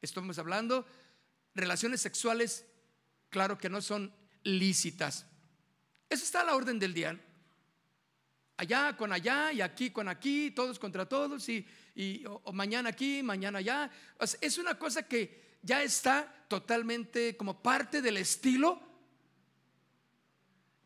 Estamos 0.00 0.38
hablando 0.38 0.86
relaciones 1.54 2.00
sexuales, 2.00 2.64
claro 3.28 3.58
que 3.58 3.68
no 3.68 3.82
son 3.82 4.12
lícitas. 4.42 5.26
Eso 6.08 6.24
está 6.24 6.40
a 6.40 6.44
la 6.44 6.56
orden 6.56 6.78
del 6.78 6.94
día. 6.94 7.18
Allá 8.56 8.96
con 8.96 9.12
allá 9.12 9.52
y 9.52 9.60
aquí 9.60 9.90
con 9.90 10.08
aquí, 10.08 10.50
todos 10.50 10.78
contra 10.78 11.08
todos 11.08 11.48
y, 11.48 11.66
y 11.94 12.24
mañana 12.52 12.90
aquí, 12.90 13.22
mañana 13.22 13.58
allá. 13.58 13.90
es 14.40 14.58
una 14.58 14.78
cosa 14.78 15.06
que 15.06 15.49
ya 15.62 15.82
está 15.82 16.46
totalmente 16.48 17.36
como 17.36 17.62
parte 17.62 18.02
del 18.02 18.16
estilo 18.16 18.80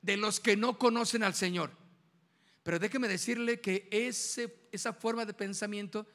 de 0.02 0.16
los 0.16 0.40
que 0.40 0.56
no 0.56 0.78
conocen 0.78 1.22
al 1.22 1.34
Señor. 1.34 1.70
Pero 2.62 2.78
déjeme 2.78 3.08
decirle 3.08 3.60
que 3.60 3.88
ese, 3.90 4.68
esa 4.72 4.92
forma 4.92 5.24
de 5.24 5.34
pensamiento 5.34 6.06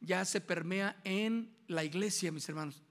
ya 0.00 0.24
se 0.24 0.40
permea 0.40 1.00
en 1.04 1.54
la 1.66 1.84
iglesia, 1.84 2.32
mis 2.32 2.48
hermanos. 2.48 2.82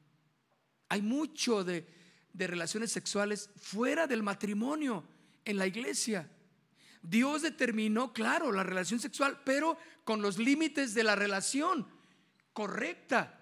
Hay 0.90 1.02
mucho 1.02 1.64
de, 1.64 1.88
de 2.34 2.48
relaciones 2.48 2.92
sexuales 2.92 3.50
fuera 3.58 4.08
del 4.08 4.24
matrimonio 4.24 5.04
en 5.46 5.58
la 5.58 5.68
iglesia. 5.68 6.30
Dios 7.02 7.42
determinó, 7.42 8.14
claro, 8.14 8.52
la 8.52 8.64
relación 8.64 9.00
sexual, 9.00 9.42
pero 9.44 9.78
con 10.04 10.22
los 10.22 10.38
límites 10.38 10.94
de 10.94 11.04
la 11.04 11.16
relación 11.16 11.88
correcta. 12.54 13.39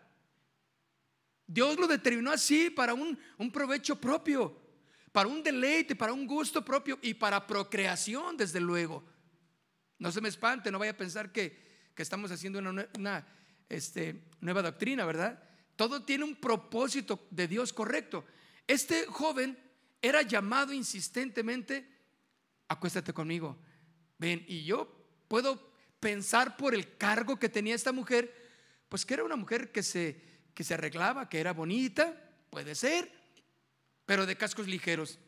Dios 1.47 1.79
lo 1.79 1.87
determinó 1.87 2.31
así 2.31 2.69
para 2.69 2.93
un, 2.93 3.17
provecho 3.53 3.99
propio, 3.99 4.61
para 5.13 5.29
un 5.29 5.41
deleite, 5.41 5.95
para 5.95 6.11
un 6.11 6.27
gusto 6.27 6.63
propio 6.63 6.99
y 7.01 7.13
para 7.13 7.47
procreación, 7.47 8.35
desde 8.35 8.59
luego. 8.59 9.05
No 9.97 10.11
se 10.11 10.19
me 10.19 10.27
espante, 10.27 10.69
no 10.69 10.77
vaya 10.77 10.91
a 10.91 10.97
pensar 10.97 11.31
que, 11.31 11.65
estamos 11.95 12.29
haciendo 12.29 12.59
una, 12.59 13.27
este, 13.69 14.25
nueva 14.39 14.61
doctrina, 14.61 15.03
¿verdad? 15.03 15.41
Todo 15.75 16.03
tiene 16.03 16.25
un 16.25 16.35
propósito 16.35 17.27
de 17.31 17.47
Dios 17.47 17.73
correcto. 17.73 18.23
Este 18.67 19.07
joven 19.07 19.57
era 19.99 20.21
llamado 20.21 20.73
insistentemente, 20.73 21.89
acuéstate 22.67 23.13
conmigo, 23.13 23.57
ven, 24.19 24.45
y 24.47 24.63
yo 24.63 25.07
puedo 25.27 25.73
pensar 25.99 26.55
por 26.55 26.75
el 26.75 26.97
cargo 26.97 27.39
que 27.39 27.49
tenía 27.49 27.73
esta 27.73 27.91
mujer, 27.91 28.31
pues 28.89 29.05
que 29.05 29.15
era 29.15 29.23
una 29.23 29.35
mujer 29.35 29.71
que 29.71 29.81
se, 29.81 30.26
que 30.57 30.63
se 30.63 30.73
arreglaba, 30.73 31.29
que 31.29 31.39
era 31.39 31.53
bonita, 31.53 32.19
puede 32.49 32.73
ser, 32.73 33.11
pero 34.07 34.25
de 34.25 34.35
cascos 34.35 34.67
ligeros. 34.67 35.19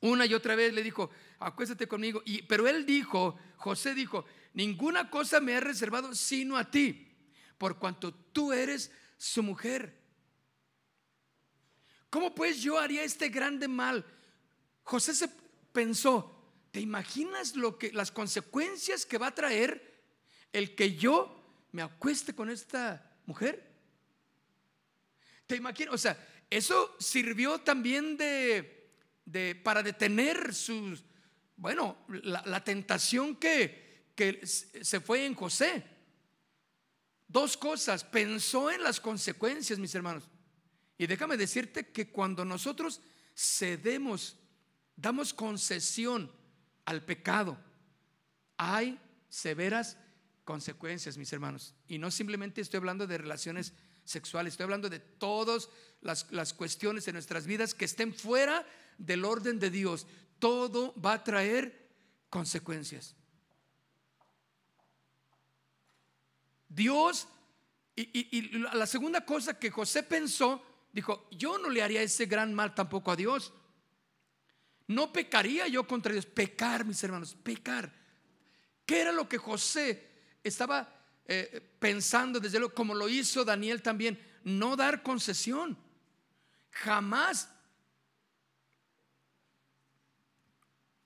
Una 0.00 0.26
y 0.26 0.34
otra 0.34 0.56
vez 0.56 0.74
le 0.74 0.82
dijo, 0.82 1.08
acuéstate 1.38 1.86
conmigo. 1.86 2.20
Y, 2.24 2.42
pero 2.42 2.66
él 2.66 2.84
dijo, 2.84 3.38
José 3.58 3.94
dijo, 3.94 4.24
ninguna 4.54 5.08
cosa 5.08 5.38
me 5.38 5.54
ha 5.54 5.60
reservado 5.60 6.16
sino 6.16 6.56
a 6.56 6.68
ti, 6.68 7.16
por 7.58 7.78
cuanto 7.78 8.12
tú 8.12 8.52
eres 8.52 8.90
su 9.18 9.44
mujer. 9.44 9.96
¿Cómo 12.10 12.34
pues 12.34 12.60
yo 12.60 12.76
haría 12.76 13.04
este 13.04 13.28
grande 13.28 13.68
mal? 13.68 14.04
José 14.82 15.14
se 15.14 15.30
pensó, 15.72 16.44
¿te 16.72 16.80
imaginas 16.80 17.54
lo 17.54 17.78
que 17.78 17.92
las 17.92 18.10
consecuencias 18.10 19.06
que 19.06 19.18
va 19.18 19.28
a 19.28 19.34
traer 19.36 20.02
el 20.52 20.74
que 20.74 20.96
yo 20.96 21.40
me 21.70 21.82
acueste 21.82 22.34
con 22.34 22.50
esta 22.50 23.16
mujer? 23.24 23.67
¿Te 25.48 25.56
imaginas? 25.56 25.94
O 25.94 25.98
sea, 25.98 26.16
eso 26.50 26.94
sirvió 27.00 27.58
también 27.58 28.18
de, 28.18 28.92
de 29.24 29.54
para 29.54 29.82
detener 29.82 30.54
sus, 30.54 31.02
bueno, 31.56 32.04
la, 32.06 32.62
tentación 32.62 33.34
que, 33.34 34.12
que 34.14 34.46
se 34.46 35.00
fue 35.00 35.24
en 35.24 35.34
José. 35.34 35.82
Dos 37.26 37.56
cosas, 37.56 38.04
pensó 38.04 38.70
en 38.70 38.82
las 38.82 39.00
consecuencias, 39.00 39.78
mis 39.78 39.94
hermanos. 39.94 40.24
Y 40.98 41.06
déjame 41.06 41.38
decirte 41.38 41.88
que 41.92 42.10
cuando 42.10 42.44
nosotros 42.44 43.00
cedemos, 43.34 44.36
damos 44.96 45.32
concesión 45.32 46.30
al 46.84 47.06
pecado, 47.06 47.58
hay 48.58 49.00
severas 49.30 49.96
consecuencias, 50.44 51.16
mis 51.16 51.32
hermanos. 51.32 51.74
Y 51.86 51.96
no 51.96 52.10
simplemente 52.10 52.60
estoy 52.60 52.78
hablando 52.78 53.06
de 53.06 53.16
relaciones 53.16 53.72
sexual, 54.08 54.46
estoy 54.46 54.64
hablando 54.64 54.88
de 54.88 55.00
todas 55.00 55.68
las, 56.00 56.30
las 56.30 56.54
cuestiones 56.54 57.04
de 57.04 57.12
nuestras 57.12 57.46
vidas 57.46 57.74
que 57.74 57.84
estén 57.84 58.14
fuera 58.14 58.66
del 58.96 59.24
orden 59.24 59.58
de 59.58 59.70
Dios. 59.70 60.06
Todo 60.38 60.94
va 61.00 61.14
a 61.14 61.24
traer 61.24 61.90
consecuencias. 62.30 63.14
Dios, 66.68 67.28
y, 67.96 68.38
y, 68.38 68.58
la 68.58 68.86
segunda 68.86 69.24
cosa 69.24 69.58
que 69.58 69.70
José 69.70 70.02
pensó, 70.02 70.62
dijo, 70.92 71.28
yo 71.30 71.58
no 71.58 71.68
le 71.68 71.82
haría 71.82 72.02
ese 72.02 72.26
gran 72.26 72.54
mal 72.54 72.74
tampoco 72.74 73.10
a 73.10 73.16
Dios. 73.16 73.52
No 74.86 75.12
pecaría 75.12 75.66
yo 75.68 75.86
contra 75.86 76.12
Dios. 76.12 76.24
Pecar, 76.24 76.84
mis 76.84 77.02
hermanos, 77.02 77.36
pecar. 77.42 77.92
¿Qué 78.86 79.00
era 79.00 79.12
lo 79.12 79.28
que 79.28 79.36
José 79.36 80.08
estaba 80.42 80.97
eh, 81.30 81.60
pensando, 81.78 82.40
desde 82.40 82.58
luego, 82.58 82.74
como 82.74 82.94
lo 82.94 83.06
hizo 83.06 83.44
Daniel 83.44 83.82
también, 83.82 84.18
no 84.44 84.76
dar 84.76 85.02
concesión. 85.02 85.76
Jamás. 86.70 87.50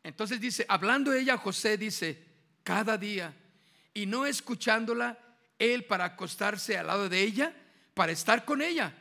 Entonces 0.05 0.41
dice, 0.41 0.65
hablando 0.69 1.13
ella 1.13 1.37
José, 1.37 1.77
dice, 1.77 2.25
cada 2.63 2.97
día, 2.97 3.35
y 3.93 4.07
no 4.07 4.25
escuchándola, 4.25 5.19
él 5.59 5.85
para 5.87 6.05
acostarse 6.05 6.79
al 6.79 6.87
lado 6.87 7.09
de 7.09 7.21
ella, 7.21 7.55
para 7.95 8.13
estar 8.13 8.45
con 8.45 8.63
ella. 8.63 8.95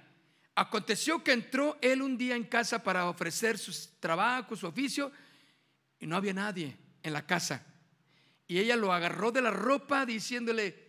Aconteció 0.55 1.23
que 1.23 1.33
entró 1.33 1.77
él 1.81 2.01
un 2.01 2.17
día 2.17 2.35
en 2.35 2.45
casa 2.45 2.83
para 2.83 3.07
ofrecer 3.07 3.59
sus 3.59 3.89
trabajos, 3.99 4.59
su 4.59 4.67
oficio, 4.67 5.11
y 5.99 6.07
no 6.07 6.15
había 6.15 6.33
nadie 6.33 6.77
en 7.03 7.13
la 7.13 7.25
casa. 7.25 7.63
Y 8.47 8.57
ella 8.57 8.75
lo 8.75 8.91
agarró 8.91 9.31
de 9.31 9.41
la 9.41 9.51
ropa 9.51 10.05
diciéndole, 10.05 10.80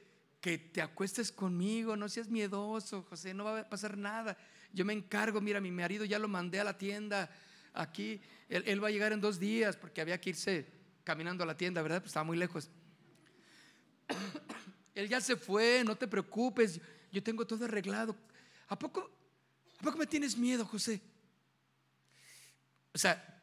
que 0.43 0.59
te 0.59 0.83
acuestes 0.83 1.31
conmigo, 1.31 1.97
no 1.97 2.09
seas 2.09 2.29
miedoso, 2.29 3.05
José, 3.09 3.33
no 3.33 3.45
va 3.45 3.61
a 3.61 3.69
pasar 3.71 3.97
nada. 3.97 4.37
Yo 4.73 4.85
me 4.85 4.93
encargo, 4.93 5.41
mira, 5.41 5.61
mi 5.61 5.71
marido 5.71 6.05
ya 6.05 6.19
lo 6.19 6.27
mandé 6.27 6.59
a 6.59 6.65
la 6.65 6.77
tienda 6.77 7.31
aquí, 7.73 8.21
él, 8.49 8.83
va 8.83 8.89
a 8.89 8.91
llegar 8.91 9.13
en 9.13 9.21
dos 9.21 9.39
días 9.39 9.77
porque 9.77 10.01
había 10.01 10.21
que 10.21 10.31
irse 10.31 10.67
caminando 11.05 11.45
a 11.45 11.47
la 11.47 11.57
tienda, 11.57 11.81
¿verdad? 11.81 12.01
Pues 12.01 12.09
estaba 12.09 12.25
muy 12.25 12.37
lejos. 12.37 12.69
él 14.97 15.09
ya 15.09 15.21
se 15.21 15.37
fue, 15.37 15.85
no 15.87 15.95
te 15.95 16.09
preocupes, 16.09 16.81
yo 17.13 17.23
tengo 17.23 17.47
todo 17.47 17.65
arreglado. 17.65 18.17
¿A 18.67 18.77
poco, 18.77 19.09
¿a 19.79 19.83
poco 19.85 19.97
me 19.97 20.09
tienes 20.09 20.37
miedo, 20.37 20.67
José? 20.67 21.01
O 22.93 22.99
sea, 22.99 23.41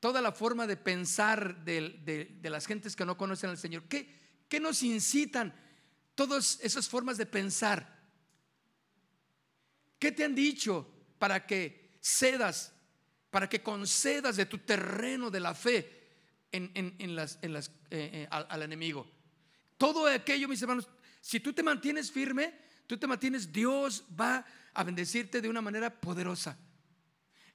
toda 0.00 0.22
la 0.22 0.32
forma 0.32 0.66
de 0.66 0.78
pensar 0.78 1.62
de, 1.66 2.40
las 2.44 2.66
gentes 2.66 2.96
que 2.96 3.04
no 3.04 3.18
conocen 3.18 3.50
al 3.50 3.58
Señor, 3.58 3.82
¿qué, 3.84 4.10
qué 4.48 4.58
nos 4.58 4.82
incitan? 4.82 5.54
Todas 6.20 6.58
esas 6.60 6.86
formas 6.86 7.16
de 7.16 7.24
pensar. 7.24 7.98
¿Qué 9.98 10.12
te 10.12 10.22
han 10.22 10.34
dicho 10.34 10.86
para 11.18 11.46
que 11.46 11.96
cedas, 11.98 12.74
para 13.30 13.48
que 13.48 13.62
concedas 13.62 14.36
de 14.36 14.44
tu 14.44 14.58
terreno 14.58 15.30
de 15.30 15.40
la 15.40 15.54
fe 15.54 16.10
en, 16.52 17.16
las, 17.16 17.38
eh, 17.42 17.70
eh, 17.90 18.28
al, 18.30 18.60
enemigo? 18.60 19.10
Todo 19.78 20.06
aquello, 20.08 20.46
mis 20.46 20.60
hermanos, 20.60 20.86
si 21.22 21.40
tú 21.40 21.54
te 21.54 21.62
mantienes 21.62 22.12
firme, 22.12 22.52
tú 22.86 22.98
te 22.98 23.06
mantienes, 23.06 23.50
Dios 23.50 24.04
va 24.20 24.44
a 24.74 24.84
bendecirte 24.84 25.40
de 25.40 25.48
una 25.48 25.62
manera 25.62 26.02
poderosa. 26.02 26.58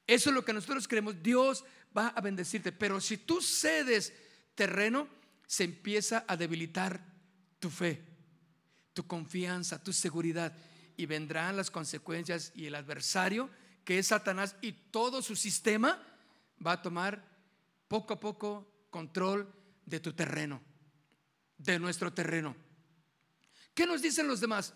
Eso 0.07 0.31
es 0.31 0.33
lo 0.33 0.43
que 0.43 0.53
nosotros 0.53 0.87
creemos. 0.87 1.21
Dios 1.21 1.63
va 1.95 2.07
a 2.07 2.19
bendecirte. 2.19 2.71
Pero 2.71 2.99
si 2.99 3.17
tú 3.17 3.43
cedes 3.43 4.11
terreno, 4.55 5.07
se 5.45 5.65
empieza 5.65 6.25
a 6.27 6.35
debilitar 6.35 7.05
tu 7.59 7.69
fe, 7.69 8.14
tu 8.95 9.05
confianza, 9.05 9.83
tu 9.83 9.93
seguridad. 9.93 10.57
Y 10.97 11.05
vendrán 11.05 11.57
las 11.57 11.69
consecuencias 11.69 12.51
y 12.55 12.65
el 12.65 12.75
adversario, 12.75 13.49
que 13.83 13.99
es 13.99 14.07
Satanás 14.07 14.55
y 14.61 14.71
todo 14.71 15.21
su 15.21 15.35
sistema, 15.35 16.01
va 16.65 16.71
a 16.71 16.81
tomar 16.81 17.23
poco 17.87 18.13
a 18.13 18.19
poco 18.19 18.87
control 18.89 19.53
de 19.85 19.99
tu 19.99 20.13
terreno, 20.13 20.63
de 21.57 21.77
nuestro 21.77 22.13
terreno. 22.13 22.55
¿Qué 23.73 23.85
nos 23.85 24.01
dicen 24.01 24.27
los 24.27 24.39
demás? 24.39 24.73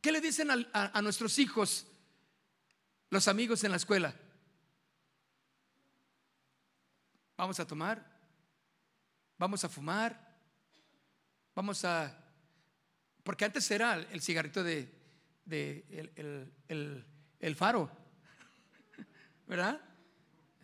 ¿Qué 0.00 0.12
le 0.12 0.20
dicen 0.20 0.50
a, 0.50 0.64
a 0.72 1.02
nuestros 1.02 1.38
hijos, 1.38 1.86
los 3.10 3.26
amigos 3.26 3.64
en 3.64 3.72
la 3.72 3.76
escuela? 3.76 4.14
Vamos 7.36 7.58
a 7.58 7.66
tomar, 7.66 8.06
vamos 9.36 9.64
a 9.64 9.68
fumar, 9.68 10.38
vamos 11.56 11.84
a... 11.84 12.21
Porque 13.22 13.44
antes 13.44 13.70
era 13.70 13.94
el 13.94 14.20
cigarrito 14.20 14.64
de, 14.64 14.88
el, 16.68 17.56
faro, 17.56 17.90
¿verdad? 19.46 19.80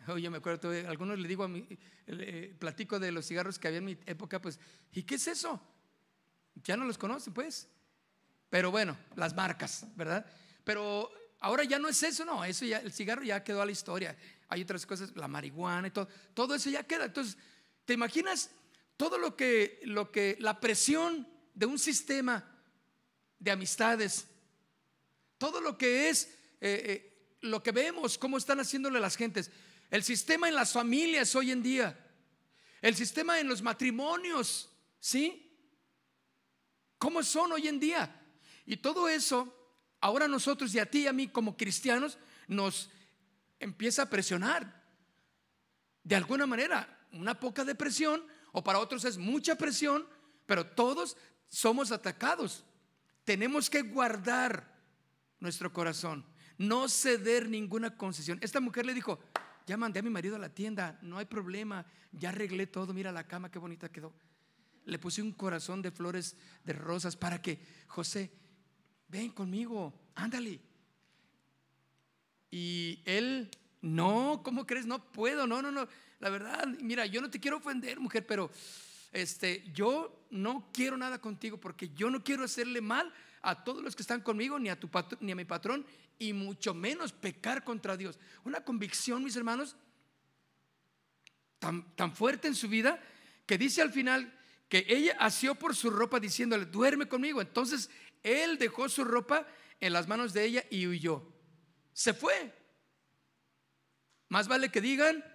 Oye, 0.07 0.29
me 0.29 0.37
acuerdo, 0.37 0.71
algunos 0.89 1.19
le 1.19 1.27
digo 1.27 1.43
a 1.43 1.47
mí, 1.47 1.65
eh, 2.07 2.55
platico 2.57 2.99
de 2.99 3.11
los 3.11 3.25
cigarros 3.25 3.59
que 3.59 3.67
había 3.67 3.77
en 3.77 3.85
mi 3.85 3.97
época, 4.05 4.41
pues, 4.41 4.59
¿y 4.91 5.03
qué 5.03 5.15
es 5.15 5.27
eso? 5.27 5.61
Ya 6.63 6.75
no 6.75 6.85
los 6.85 6.97
conocen, 6.97 7.33
pues. 7.33 7.67
Pero 8.49 8.71
bueno, 8.71 8.97
las 9.15 9.35
marcas, 9.35 9.85
¿verdad? 9.95 10.25
Pero 10.63 11.11
ahora 11.39 11.63
ya 11.63 11.79
no 11.79 11.87
es 11.87 12.01
eso, 12.03 12.25
no, 12.25 12.43
eso 12.43 12.65
ya, 12.65 12.79
el 12.79 12.91
cigarro 12.91 13.23
ya 13.23 13.43
quedó 13.43 13.61
a 13.61 13.65
la 13.65 13.71
historia. 13.71 14.17
Hay 14.49 14.63
otras 14.63 14.85
cosas, 14.85 15.15
la 15.15 15.27
marihuana 15.27 15.87
y 15.87 15.91
todo, 15.91 16.07
todo 16.33 16.55
eso 16.55 16.69
ya 16.69 16.83
queda. 16.83 17.05
Entonces, 17.05 17.37
¿te 17.85 17.93
imaginas 17.93 18.49
todo 18.97 19.17
lo 19.17 19.35
que, 19.35 19.79
lo 19.83 20.11
que, 20.11 20.35
la 20.39 20.59
presión 20.59 21.27
de 21.59 21.65
un 21.65 21.77
sistema 21.77 22.49
de 23.37 23.51
amistades, 23.51 24.25
todo 25.37 25.59
lo 25.59 25.77
que 25.77 26.07
es, 26.07 26.23
eh, 26.61 26.83
eh, 26.85 27.37
lo 27.41 27.61
que 27.61 27.73
vemos, 27.73 28.17
cómo 28.17 28.37
están 28.37 28.61
haciéndole 28.61 28.97
las 28.97 29.17
gentes, 29.17 29.51
el 29.91 30.01
sistema 30.01 30.47
en 30.47 30.55
las 30.55 30.71
familias 30.71 31.35
hoy 31.35 31.51
en 31.51 31.61
día, 31.61 31.99
el 32.81 32.95
sistema 32.95 33.41
en 33.41 33.49
los 33.49 33.61
matrimonios, 33.61 34.69
¿sí? 35.01 35.53
¿Cómo 36.97 37.21
son 37.23 37.51
hoy 37.51 37.67
en 37.67 37.81
día? 37.81 38.23
Y 38.65 38.77
todo 38.77 39.09
eso, 39.09 39.53
ahora 39.99 40.29
nosotros 40.29 40.73
y 40.73 40.79
a 40.79 40.89
ti 40.89 41.01
y 41.01 41.07
a 41.07 41.13
mí 41.13 41.27
como 41.27 41.57
cristianos, 41.57 42.17
nos 42.47 42.89
empieza 43.59 44.03
a 44.03 44.09
presionar. 44.09 44.81
De 46.05 46.15
alguna 46.15 46.45
manera, 46.45 47.05
una 47.11 47.37
poca 47.37 47.65
depresión, 47.65 48.25
o 48.53 48.63
para 48.63 48.79
otros 48.79 49.03
es 49.03 49.17
mucha 49.17 49.55
presión, 49.55 50.07
pero 50.45 50.65
todos 50.65 51.17
somos 51.49 51.91
atacados. 51.91 52.63
Tenemos 53.25 53.69
que 53.69 53.81
guardar 53.81 54.79
nuestro 55.39 55.73
corazón, 55.73 56.25
no 56.57 56.87
ceder 56.87 57.49
ninguna 57.49 57.97
concesión. 57.97 58.39
Esta 58.41 58.59
mujer 58.59 58.85
le 58.85 58.93
dijo, 58.93 59.19
ya 59.67 59.77
mandé 59.77 59.99
a 59.99 60.03
mi 60.03 60.09
marido 60.09 60.35
a 60.35 60.39
la 60.39 60.49
tienda, 60.49 60.97
no 61.01 61.17
hay 61.17 61.25
problema, 61.25 61.85
ya 62.11 62.29
arreglé 62.29 62.67
todo, 62.67 62.93
mira 62.93 63.11
la 63.11 63.27
cama, 63.27 63.51
qué 63.51 63.59
bonita 63.59 63.89
quedó 63.89 64.13
le 64.89 64.99
puse 64.99 65.21
un 65.21 65.31
corazón 65.31 65.81
de 65.81 65.91
flores 65.91 66.35
de 66.63 66.73
rosas 66.73 67.15
para 67.15 67.41
que, 67.41 67.59
José, 67.87 68.31
ven 69.07 69.31
conmigo, 69.31 69.93
ándale. 70.15 70.59
Y 72.51 73.01
él, 73.05 73.49
no, 73.81 74.41
¿cómo 74.43 74.65
crees? 74.65 74.85
No 74.85 75.11
puedo, 75.11 75.47
no, 75.47 75.61
no, 75.61 75.71
no. 75.71 75.87
La 76.19 76.29
verdad, 76.29 76.65
mira, 76.81 77.05
yo 77.05 77.21
no 77.21 77.29
te 77.29 77.39
quiero 77.39 77.57
ofender, 77.57 77.99
mujer, 77.99 78.25
pero 78.25 78.49
este, 79.11 79.63
yo 79.73 80.25
no 80.29 80.69
quiero 80.73 80.97
nada 80.97 81.19
contigo 81.19 81.59
porque 81.59 81.89
yo 81.89 82.09
no 82.09 82.23
quiero 82.23 82.43
hacerle 82.43 82.81
mal 82.81 83.13
a 83.41 83.63
todos 83.63 83.83
los 83.83 83.95
que 83.95 84.03
están 84.03 84.21
conmigo, 84.21 84.59
ni 84.59 84.69
a, 84.69 84.79
tu 84.79 84.89
ni 85.21 85.31
a 85.31 85.35
mi 85.35 85.45
patrón, 85.45 85.85
y 86.17 86.33
mucho 86.33 86.73
menos 86.73 87.13
pecar 87.13 87.63
contra 87.63 87.95
Dios. 87.95 88.19
Una 88.43 88.63
convicción, 88.63 89.23
mis 89.23 89.35
hermanos, 89.35 89.75
tan, 91.59 91.95
tan 91.95 92.13
fuerte 92.13 92.47
en 92.47 92.55
su 92.55 92.67
vida 92.67 93.01
que 93.45 93.57
dice 93.57 93.81
al 93.81 93.91
final 93.91 94.37
que 94.67 94.85
ella 94.87 95.15
asió 95.19 95.55
por 95.55 95.75
su 95.75 95.89
ropa 95.89 96.19
diciéndole, 96.19 96.65
duerme 96.65 97.07
conmigo. 97.07 97.41
Entonces 97.41 97.89
él 98.21 98.57
dejó 98.57 98.89
su 98.89 99.03
ropa 99.03 99.47
en 99.79 99.93
las 99.93 100.07
manos 100.07 100.33
de 100.33 100.45
ella 100.45 100.63
y 100.69 100.85
huyó. 100.85 101.23
Se 101.93 102.13
fue. 102.13 102.53
Más 104.27 104.47
vale 104.47 104.69
que 104.69 104.81
digan, 104.81 105.25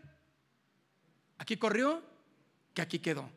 aquí 1.38 1.56
corrió, 1.56 2.02
que 2.72 2.82
aquí 2.82 3.00
quedó. 3.00 3.28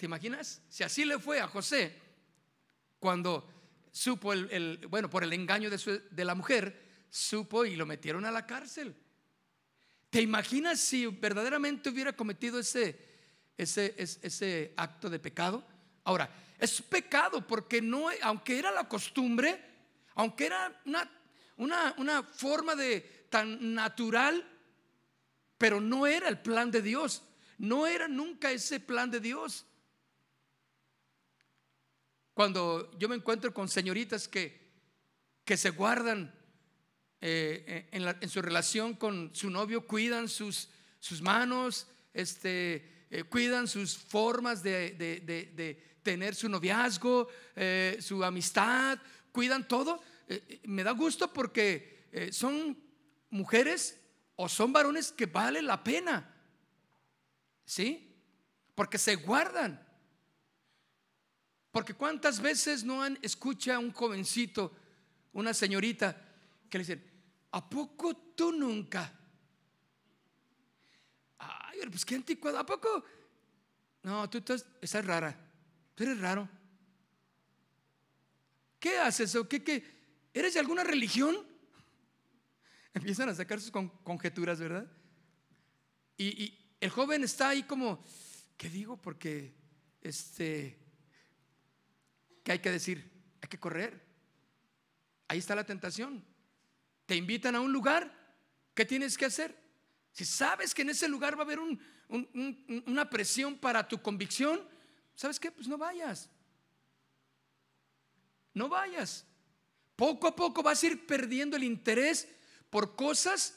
¿Te 0.00 0.06
imaginas? 0.06 0.62
Si 0.70 0.82
así 0.82 1.04
le 1.04 1.18
fue 1.18 1.40
a 1.40 1.46
José 1.46 1.94
cuando 2.98 3.46
supo 3.92 4.32
el, 4.32 4.86
bueno, 4.88 5.10
por 5.10 5.22
el 5.22 5.34
engaño 5.34 5.68
de, 5.68 5.76
de 6.10 6.24
la 6.24 6.34
mujer, 6.34 7.04
supo 7.10 7.66
y 7.66 7.76
lo 7.76 7.84
metieron 7.84 8.24
a 8.24 8.30
la 8.30 8.46
cárcel. 8.46 8.96
¿Te 10.08 10.22
imaginas 10.22 10.80
si 10.80 11.04
verdaderamente 11.04 11.90
hubiera 11.90 12.14
cometido 12.14 12.58
ese, 12.58 12.98
ese, 13.58 13.94
ese 13.98 14.72
acto 14.74 15.10
de 15.10 15.18
pecado. 15.18 15.62
Ahora, 16.04 16.30
es 16.58 16.80
pecado 16.80 17.46
porque 17.46 17.82
no, 17.82 18.06
aunque 18.22 18.58
era 18.58 18.70
la 18.70 18.88
costumbre, 18.88 19.62
aunque 20.14 20.46
era 20.46 20.80
una, 20.86 21.10
una, 21.58 21.94
una 21.98 22.22
forma 22.22 22.74
de 22.74 23.26
tan 23.28 23.74
natural, 23.74 24.48
pero 25.58 25.78
no 25.78 26.06
era 26.06 26.30
el 26.30 26.38
plan 26.38 26.70
de 26.70 26.80
Dios. 26.80 27.22
No 27.58 27.86
era 27.86 28.08
nunca 28.08 28.50
ese 28.50 28.80
plan 28.80 29.10
de 29.10 29.20
Dios. 29.20 29.66
Cuando 32.40 32.90
yo 32.98 33.06
me 33.06 33.16
encuentro 33.16 33.52
con 33.52 33.68
señoritas 33.68 34.26
que, 34.26 34.58
que 35.44 35.58
se 35.58 35.68
guardan 35.68 36.34
eh, 37.20 37.86
en, 37.92 38.08
en, 38.18 38.28
su 38.30 38.40
relación 38.40 38.94
con 38.94 39.30
su 39.34 39.50
novio, 39.50 39.86
cuidan 39.86 40.26
sus, 40.26 40.70
sus 41.00 41.20
manos, 41.20 41.86
este, 42.14 43.06
eh, 43.10 43.24
cuidan 43.24 43.68
sus 43.68 43.94
formas 43.94 44.62
de, 44.62 45.98
tener 46.02 46.34
su 46.34 46.48
noviazgo, 46.48 47.28
eh, 47.54 47.98
su 48.00 48.24
amistad, 48.24 48.98
cuidan 49.32 49.68
todo. 49.68 50.02
Eh, 50.26 50.62
me 50.64 50.82
da 50.82 50.92
gusto 50.92 51.30
porque 51.30 52.08
son 52.32 52.82
mujeres 53.28 54.00
o 54.36 54.48
son 54.48 54.72
varones 54.72 55.12
que 55.12 55.26
valen 55.26 55.66
la 55.66 55.84
pena. 55.84 56.34
¿Sí? 57.66 58.16
Porque 58.74 58.96
se 58.96 59.16
guardan. 59.16 59.89
Porque 61.70 61.94
cuántas 61.94 62.40
veces 62.40 62.84
no 62.84 63.02
han 63.02 63.18
escucha 63.22 63.76
a 63.76 63.78
un 63.78 63.92
jovencito, 63.92 64.72
una 65.32 65.54
señorita, 65.54 66.16
que 66.68 66.78
le 66.78 66.84
dicen, 66.84 67.10
¿a 67.52 67.68
poco 67.68 68.16
tú 68.34 68.52
nunca? 68.52 69.20
pues 71.90 72.04
qué 72.04 72.14
anticuado. 72.14 72.58
¿A 72.58 72.66
poco? 72.66 73.04
No, 74.02 74.28
tú 74.28 74.38
estás, 74.38 75.04
rara. 75.04 75.36
Tú 75.94 76.04
eres 76.04 76.18
raro. 76.18 76.48
¿Qué 78.78 78.98
haces? 78.98 79.34
¿O 79.34 79.48
qué, 79.48 79.62
qué? 79.62 79.84
¿Eres 80.32 80.54
de 80.54 80.60
alguna 80.60 80.84
religión? 80.84 81.36
Empiezan 82.94 83.28
a 83.28 83.34
sacar 83.34 83.60
sus 83.60 83.70
conjeturas, 83.70 84.58
¿verdad? 84.58 84.90
Y, 86.16 86.44
y, 86.44 86.56
el 86.80 86.90
joven 86.90 87.24
está 87.24 87.50
ahí 87.50 87.62
como, 87.64 88.02
¿qué 88.56 88.70
digo? 88.70 88.96
Porque, 88.96 89.54
este, 90.00 90.78
¿qué 92.50 92.54
hay 92.54 92.58
que 92.58 92.72
decir? 92.72 93.08
Hay 93.42 93.48
que 93.48 93.60
correr. 93.60 94.04
Ahí 95.28 95.38
está 95.38 95.54
la 95.54 95.62
tentación. 95.62 96.24
Te 97.06 97.14
invitan 97.14 97.54
a 97.54 97.60
un 97.60 97.72
lugar, 97.72 98.12
¿qué 98.74 98.84
tienes 98.84 99.16
que 99.16 99.26
hacer? 99.26 99.56
Si 100.10 100.24
sabes 100.24 100.74
que 100.74 100.82
en 100.82 100.90
ese 100.90 101.06
lugar 101.06 101.36
va 101.36 101.42
a 101.42 101.44
haber 101.44 101.60
una 102.08 103.08
presión 103.08 103.56
para 103.56 103.86
tu 103.86 104.02
convicción, 104.02 104.68
¿sabes 105.14 105.38
qué? 105.38 105.52
Pues 105.52 105.68
no 105.68 105.78
vayas. 105.78 106.28
No 108.52 108.68
vayas. 108.68 109.24
Poco 109.94 110.26
a 110.26 110.34
poco 110.34 110.60
vas 110.60 110.82
a 110.82 110.86
ir 110.88 111.06
perdiendo 111.06 111.56
el 111.56 111.62
interés 111.62 112.26
por 112.68 112.96
cosas 112.96 113.56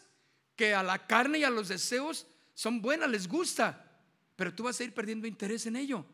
que 0.56 0.75
a 0.75 0.84
la 0.84 1.08
carne 1.08 1.39
y 1.39 1.43
a 1.43 1.49
los 1.49 1.67
deseos 1.67 2.27
son 2.53 2.79
buenas, 2.79 3.10
les 3.10 3.27
gusta, 3.27 3.91
pero 4.36 4.53
tú 4.53 4.62
vas 4.62 4.79
a 4.79 4.84
ir 4.84 4.93
perdiendo 4.93 5.25
interés 5.25 5.65
en 5.65 5.77
ello. 5.77 6.06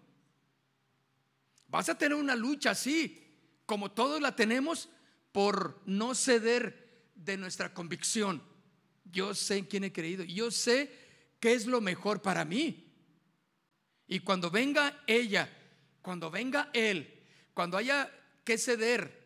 Vas 1.70 1.90
a 1.90 1.98
tener 1.98 2.18
una 2.18 2.36
lucha 2.36 2.72
así, 2.72 3.24
como 3.66 3.92
todos 3.92 4.20
la 4.22 4.36
tenemos, 4.36 4.90
por 5.32 5.82
no 5.86 6.16
ceder 6.16 7.12
de 7.16 7.38
nuestra 7.38 7.74
convicción. 7.74 8.42
Yo 9.06 9.34
sé 9.36 9.58
en 9.58 9.66
quién 9.66 9.84
he 9.84 9.94
creído. 9.94 10.24
Yo 10.24 10.52
sé 10.52 10.92
qué 11.40 11.54
es 11.54 11.66
lo 11.68 11.82
mejor 11.82 12.22
para 12.22 12.46
mí. 12.46 12.92
Y 14.08 14.20
cuando 14.20 14.50
venga 14.50 15.04
ella, 15.06 15.48
cuando 16.02 16.32
venga 16.32 16.72
él, 16.74 17.24
cuando 17.54 17.78
haya 17.78 18.12
que 18.44 18.58
ceder 18.58 19.20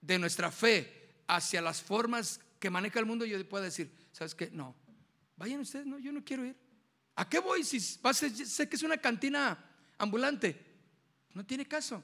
de 0.00 0.18
nuestra 0.18 0.50
fe 0.50 1.22
hacia 1.28 1.60
las 1.60 1.80
formas 1.80 2.40
que 2.58 2.70
maneja 2.70 2.98
el 2.98 3.06
mundo, 3.06 3.24
yo 3.24 3.48
pueda 3.48 3.64
decir, 3.64 3.92
¿sabes 4.10 4.34
qué? 4.34 4.50
No, 4.50 4.74
vayan 5.36 5.60
ustedes, 5.60 5.86
no, 5.86 5.98
yo 5.98 6.10
no 6.10 6.24
quiero 6.24 6.44
ir. 6.44 6.56
¿A 7.14 7.28
qué 7.28 7.38
voy 7.38 7.62
si 7.62 7.78
sé 7.78 8.68
que 8.68 8.76
es 8.76 8.82
una 8.82 8.98
cantina 8.98 9.58
ambulante? 9.98 10.65
No 11.36 11.44
tiene 11.44 11.68
caso. 11.68 12.02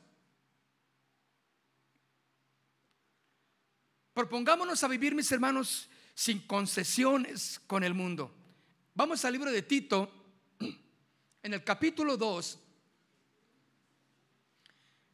Propongámonos 4.12 4.84
a 4.84 4.88
vivir, 4.88 5.14
mis 5.14 5.32
hermanos, 5.32 5.88
sin 6.14 6.40
concesiones 6.40 7.58
con 7.66 7.82
el 7.82 7.94
mundo. 7.94 8.30
Vamos 8.92 9.24
al 9.24 9.32
libro 9.32 9.50
de 9.50 9.62
Tito, 9.62 10.12
en 11.42 11.54
el 11.54 11.64
capítulo 11.64 12.18
2. 12.18 12.58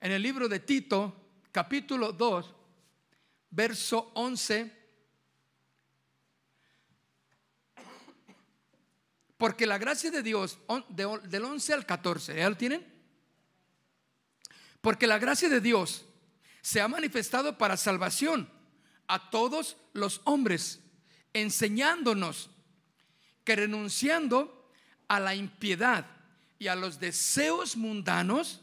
En 0.00 0.10
el 0.10 0.20
libro 0.20 0.48
de 0.48 0.58
Tito, 0.58 1.14
capítulo 1.52 2.12
2, 2.12 2.54
verso 3.50 4.10
11. 4.14 4.72
Porque 9.36 9.64
la 9.64 9.78
gracia 9.78 10.10
de 10.10 10.24
Dios, 10.24 10.58
del 10.88 11.44
11 11.44 11.72
al 11.72 11.86
14, 11.86 12.34
¿ya 12.34 12.50
lo 12.50 12.56
tienen? 12.56 12.97
Porque 14.80 15.06
la 15.06 15.18
gracia 15.18 15.48
de 15.48 15.60
Dios 15.60 16.04
se 16.62 16.80
ha 16.80 16.88
manifestado 16.88 17.58
para 17.58 17.76
salvación 17.76 18.50
a 19.06 19.30
todos 19.30 19.76
los 19.92 20.20
hombres, 20.24 20.80
enseñándonos 21.32 22.50
que 23.44 23.56
renunciando 23.56 24.70
a 25.08 25.18
la 25.18 25.34
impiedad 25.34 26.06
y 26.58 26.68
a 26.68 26.74
los 26.74 27.00
deseos 27.00 27.76
mundanos, 27.76 28.60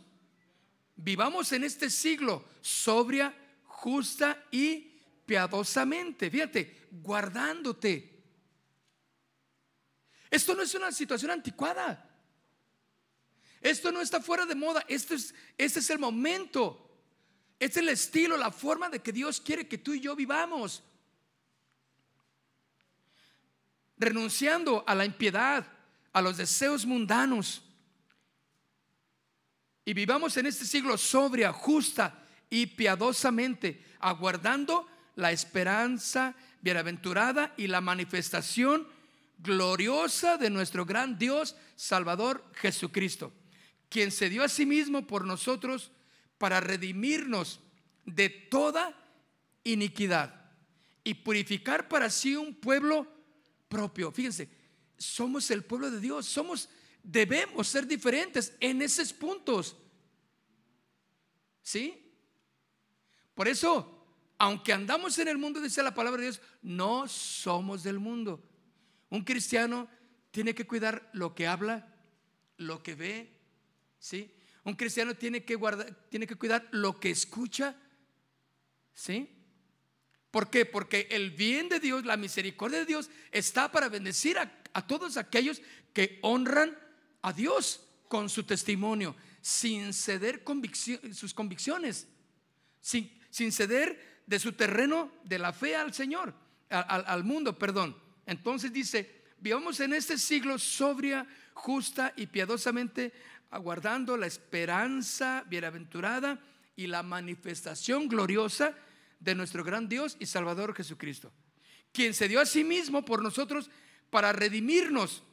vivamos 0.96 1.52
en 1.52 1.64
este 1.64 1.90
siglo 1.90 2.46
sobria, 2.62 3.36
justa 3.64 4.44
y 4.52 4.96
piadosamente. 5.26 6.30
Fíjate, 6.30 6.88
guardándote. 6.92 8.24
Esto 10.30 10.54
no 10.54 10.62
es 10.62 10.76
una 10.76 10.92
situación 10.92 11.32
anticuada. 11.32 12.05
Esto 13.66 13.92
no 13.92 14.00
está 14.00 14.22
fuera 14.22 14.46
de 14.46 14.54
moda. 14.54 14.86
Este 14.88 15.16
es, 15.58 15.90
el 15.90 15.98
momento. 15.98 16.88
Este 17.60 17.80
es 17.80 17.84
el 17.84 17.90
estilo, 17.90 18.38
la 18.38 18.52
forma 18.52 18.90
de 18.90 19.00
que 19.00 19.12
Dios 19.12 19.42
quiere 19.42 19.68
que 19.68 19.80
tú 19.80 19.96
y 19.96 20.02
yo 20.02 20.16
vivamos. 20.16 20.84
Renunciando 23.98 24.84
a 24.86 24.94
la 24.94 25.04
impiedad, 25.04 25.66
a 26.14 26.22
los 26.22 26.38
deseos 26.38 26.86
mundanos. 26.86 27.64
Y 29.84 29.96
vivamos 29.96 30.38
en 30.38 30.46
este 30.46 30.66
siglo 30.66 30.96
sobria, 30.96 31.52
justa 31.52 32.24
y 32.52 32.68
piadosamente, 32.68 33.84
aguardando 34.00 34.88
la 35.16 35.32
esperanza 35.32 36.36
bienaventurada 36.62 37.56
y 37.58 37.66
la 37.66 37.82
manifestación 37.82 38.88
gloriosa 39.40 40.38
de 40.38 40.52
nuestro 40.52 40.86
gran 40.86 41.18
Dios 41.18 41.56
Salvador 41.76 42.46
Jesucristo, 42.54 43.34
quien 43.96 44.12
se 44.12 44.30
dio 44.30 44.44
a 44.44 44.50
sí 44.50 44.66
mismo 44.66 45.08
por 45.08 45.24
nosotros 45.24 45.90
para 46.38 46.60
redimirnos 46.60 47.62
de 48.04 48.28
toda 48.28 48.94
iniquidad 49.64 50.52
y 51.02 51.14
purificar 51.14 51.88
para 51.88 52.10
sí 52.10 52.36
un 52.36 52.54
pueblo 52.54 53.08
propio. 53.70 54.12
Fíjense, 54.12 54.50
somos 54.98 55.50
el 55.50 55.64
pueblo 55.64 55.90
de 55.90 56.02
Dios, 56.02 56.26
somos 56.26 56.68
debemos 57.02 57.70
ser 57.70 57.88
diferentes 57.88 58.54
en 58.60 58.82
esos 58.82 59.14
puntos. 59.14 59.78
¿Sí? 61.62 62.12
Por 63.34 63.48
eso, 63.48 64.06
aunque 64.38 64.74
andamos 64.74 65.18
en 65.20 65.30
el 65.30 65.38
mundo, 65.38 65.62
dice 65.62 65.82
la 65.82 65.94
palabra 65.94 66.20
de 66.20 66.28
Dios, 66.32 66.42
no 66.62 67.08
somos 67.08 67.82
del 67.82 68.00
mundo. 68.00 68.44
Un 69.10 69.24
cristiano 69.24 69.88
tiene 70.32 70.54
que 70.54 70.68
cuidar 70.68 71.10
lo 71.14 71.34
que 71.34 71.48
habla, 71.48 71.96
lo 72.58 72.84
que 72.84 72.96
ve, 72.96 73.35
¿sí? 74.06 74.32
Un 74.64 74.76
cristiano 74.76 75.16
tiene 75.16 75.44
que 75.44 75.56
guardar, 75.56 75.92
tiene 76.10 76.28
que 76.28 76.36
cuidar 76.36 76.68
lo 76.72 77.00
que 77.00 77.10
escucha. 77.10 77.76
¿Sí? 78.94 79.30
¿Por 80.30 80.52
qué? 80.52 80.66
Porque 80.66 81.08
el 81.10 81.32
bien 81.32 81.70
de 81.70 81.80
Dios, 81.80 82.06
la 82.06 82.16
misericordia 82.16 82.80
de 82.80 82.86
Dios 82.86 83.10
está 83.32 83.72
para 83.72 83.90
bendecir 83.90 84.38
a, 84.38 84.52
todos 84.86 85.18
aquellos 85.18 85.62
que 85.94 86.20
honran 86.22 86.78
a 87.22 87.34
Dios 87.34 87.82
con 88.08 88.30
su 88.30 88.44
testimonio, 88.44 89.16
sin 89.42 89.94
ceder 89.94 90.44
sus 91.14 91.34
convicciones, 91.34 92.08
sin, 92.82 93.12
sin, 93.32 93.52
ceder 93.52 94.22
de 94.28 94.38
su 94.40 94.54
terreno 94.54 95.12
de 95.24 95.40
la 95.40 95.54
fe 95.54 95.76
al 95.76 95.94
Señor, 95.94 96.36
al, 96.70 97.06
al 97.08 97.24
mundo, 97.24 97.58
perdón. 97.58 97.98
Entonces 98.26 98.72
dice, 98.74 99.24
vivamos 99.40 99.80
en 99.80 99.94
este 99.94 100.18
siglo 100.18 100.60
sobria, 100.60 101.26
justa 101.56 102.14
y 102.18 102.28
piadosamente 102.28 103.14
aguardando 103.50 104.18
la 104.18 104.28
esperanza 104.28 105.44
bienaventurada 105.48 106.40
y 106.76 106.88
la 106.88 107.04
manifestación 107.04 108.08
gloriosa 108.08 108.76
de 109.20 109.36
nuestro 109.36 109.64
gran 109.64 109.88
Dios 109.88 110.18
y 110.20 110.26
Salvador 110.26 110.76
Jesucristo, 110.76 111.32
quien 111.92 112.14
se 112.14 112.28
dio 112.28 112.42
a 112.42 112.46
sí 112.46 112.64
mismo 112.64 113.06
por 113.06 113.22
nosotros 113.22 113.70
para 114.10 114.34
redimirnos 114.34 115.24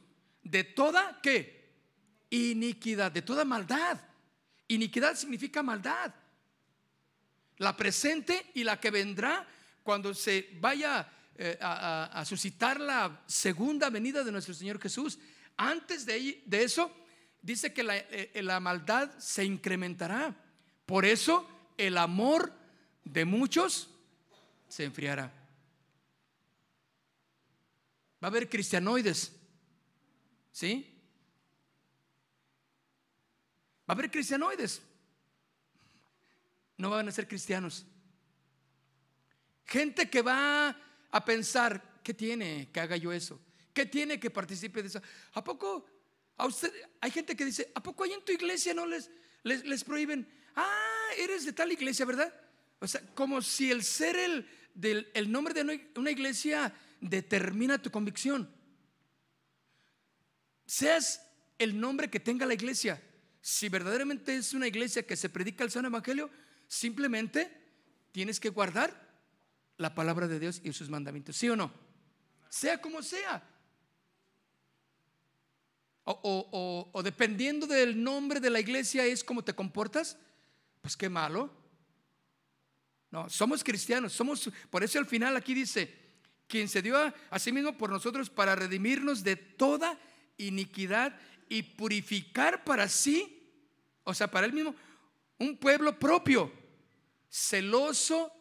de 0.41 0.63
toda? 0.63 1.21
Iniquidad, 2.29 3.11
de 3.11 3.21
toda 3.21 3.45
maldad. 3.45 3.99
Iniquidad 4.67 5.15
significa 5.15 5.61
maldad. 5.61 6.13
La 7.57 7.77
presente 7.77 8.51
y 8.55 8.63
la 8.63 8.79
que 8.79 8.89
vendrá 8.89 9.47
cuando 9.83 10.13
se 10.13 10.49
vaya 10.59 11.07
eh, 11.35 11.57
a, 11.61 12.23
suscitar 12.25 12.79
la 12.79 13.23
segunda 13.27 13.89
venida 13.89 14.23
de 14.23 14.31
nuestro 14.31 14.53
Señor 14.53 14.81
Jesús. 14.81 15.19
Antes 15.57 16.05
de 16.05 16.41
eso, 16.49 16.91
dice 17.43 17.73
que 17.73 17.81
eh, 17.81 18.31
eh, 18.33 18.41
la, 18.41 18.59
maldad 18.59 19.15
se 19.19 19.43
incrementará. 19.43 20.35
Por 20.87 21.05
eso 21.05 21.47
el 21.77 21.97
amor 21.97 22.51
de 23.03 23.25
muchos 23.25 23.89
se 24.67 24.85
enfriará. 24.85 25.31
Va 28.23 28.27
a 28.27 28.31
haber 28.31 28.49
cristianoides. 28.49 29.35
¿Sí? 30.51 30.89
Va 33.81 33.89
a 33.89 33.93
haber 33.93 34.09
cristianoides. 34.09 34.81
No 36.77 36.89
van 36.89 37.07
a 37.07 37.11
ser 37.11 37.27
cristianos. 37.27 37.85
Gente 39.65 40.09
que 40.09 40.21
va 40.21 40.77
a 41.11 41.25
pensar, 41.25 41.99
¿qué 42.03 42.13
tiene 42.13 42.69
que 42.71 42.79
haga 42.79 42.95
yo 42.97 43.11
eso? 43.11 43.39
¿Qué 43.73 43.85
tiene 43.85 44.19
que 44.19 44.29
participe 44.29 44.81
de 44.81 44.87
eso? 44.87 45.01
¿A 45.33 45.43
poco 45.43 45.85
a 46.43 46.47
usted, 46.47 46.73
hay 46.99 47.09
gente 47.09 47.37
que 47.37 47.45
dice, 47.45 47.71
¿a 47.73 47.81
poco 47.81 48.03
ahí 48.03 48.11
en 48.11 48.25
tu 48.25 48.33
iglesia 48.33 48.73
no 48.73 48.85
les, 48.85 49.09
les, 49.43 49.83
prohíben? 49.85 50.27
Ah, 50.57 51.07
eres 51.17 51.45
de 51.45 51.53
tal 51.53 51.71
iglesia, 51.71 52.05
¿verdad? 52.05 52.33
O 52.79 52.87
sea, 52.87 52.99
como 53.15 53.41
si 53.41 53.71
el 53.71 53.81
ser 53.81 54.17
el, 54.17 54.45
del, 54.73 55.09
el 55.13 55.31
nombre 55.31 55.53
de 55.53 55.89
una 55.95 56.11
iglesia 56.11 56.73
determina 56.99 57.81
tu 57.81 57.91
convicción. 57.91 58.53
Seas 60.65 61.25
el 61.59 61.79
nombre 61.79 62.09
que 62.09 62.19
tenga 62.19 62.45
la 62.45 62.55
iglesia. 62.55 63.01
Si 63.39 63.69
verdaderamente 63.69 64.35
es 64.35 64.53
una 64.53 64.67
iglesia 64.67 65.07
que 65.07 65.15
se 65.15 65.29
predica 65.29 65.63
el 65.63 65.71
San 65.71 65.85
Evangelio, 65.85 66.29
simplemente 66.67 67.57
tienes 68.11 68.41
que 68.41 68.49
guardar 68.49 69.15
la 69.77 69.95
palabra 69.95 70.27
de 70.27 70.39
Dios 70.39 70.59
y 70.61 70.73
sus 70.73 70.89
mandamientos. 70.89 71.37
¿Sí 71.37 71.47
o 71.47 71.55
no? 71.55 71.73
Sea 72.49 72.81
como 72.81 73.01
sea. 73.01 73.49
O, 76.05 77.01
dependiendo 77.03 77.65
del 77.65 78.01
nombre 78.01 78.39
de 78.39 78.49
la 78.49 78.59
iglesia 78.59 79.05
es 79.05 79.23
como 79.23 79.43
te 79.43 79.53
comportas, 79.53 80.17
pues 80.81 80.97
qué 80.97 81.07
malo. 81.09 81.51
No, 83.09 83.29
somos 83.29 83.63
cristianos, 83.63 84.11
somos, 84.11 84.49
por 84.69 84.83
eso 84.83 84.99
al 84.99 85.05
final 85.05 85.37
aquí 85.37 85.53
dice, 85.53 85.93
quien 86.47 86.67
se 86.67 86.81
dio 86.81 86.97
a, 86.97 87.13
a 87.29 87.39
sí 87.39 87.51
mismo 87.51 87.77
por 87.77 87.89
nosotros 87.89 88.29
para 88.29 88.55
redimirnos 88.55 89.23
de 89.23 89.35
toda 89.35 89.97
iniquidad 90.37 91.17
y 91.47 91.63
purificar 91.63 92.63
para 92.63 92.89
sí, 92.89 93.39
o 94.03 94.13
sea, 94.13 94.29
para 94.29 94.45
él 94.45 94.53
mismo, 94.53 94.75
un 95.37 95.57
pueblo 95.57 95.97
propio, 95.97 96.51
celoso 97.29 98.31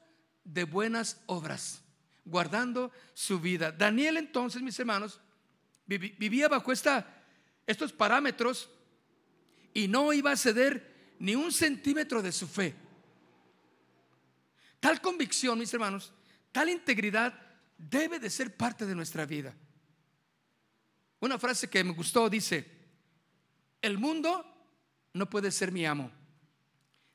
de 0.42 0.64
buenas 0.64 1.22
obras, 1.26 1.82
guardando 2.24 2.90
su 3.14 3.38
vida. 3.38 3.70
Daniel 3.70 4.16
entonces, 4.16 4.62
mis 4.62 4.78
hermanos, 4.78 5.20
vivía 5.86 6.48
bajo 6.48 6.72
esta 6.72 7.21
estos 7.66 7.92
parámetros 7.92 8.70
y 9.74 9.88
no 9.88 10.12
iba 10.12 10.32
a 10.32 10.36
ceder 10.36 11.14
ni 11.18 11.34
un 11.34 11.52
centímetro 11.52 12.22
de 12.22 12.32
su 12.32 12.46
fe. 12.46 12.74
Tal 14.80 15.00
convicción, 15.00 15.58
mis 15.58 15.72
hermanos, 15.72 16.12
tal 16.50 16.68
integridad 16.68 17.38
debe 17.78 18.18
de 18.18 18.30
ser 18.30 18.56
parte 18.56 18.86
de 18.86 18.94
nuestra 18.94 19.24
vida. 19.26 19.54
Una 21.20 21.38
frase 21.38 21.70
que 21.70 21.84
me 21.84 21.92
gustó 21.92 22.28
dice, 22.28 22.68
el 23.80 23.98
mundo 23.98 24.44
no 25.12 25.30
puede 25.30 25.52
ser 25.52 25.70
mi 25.70 25.86
amo, 25.86 26.10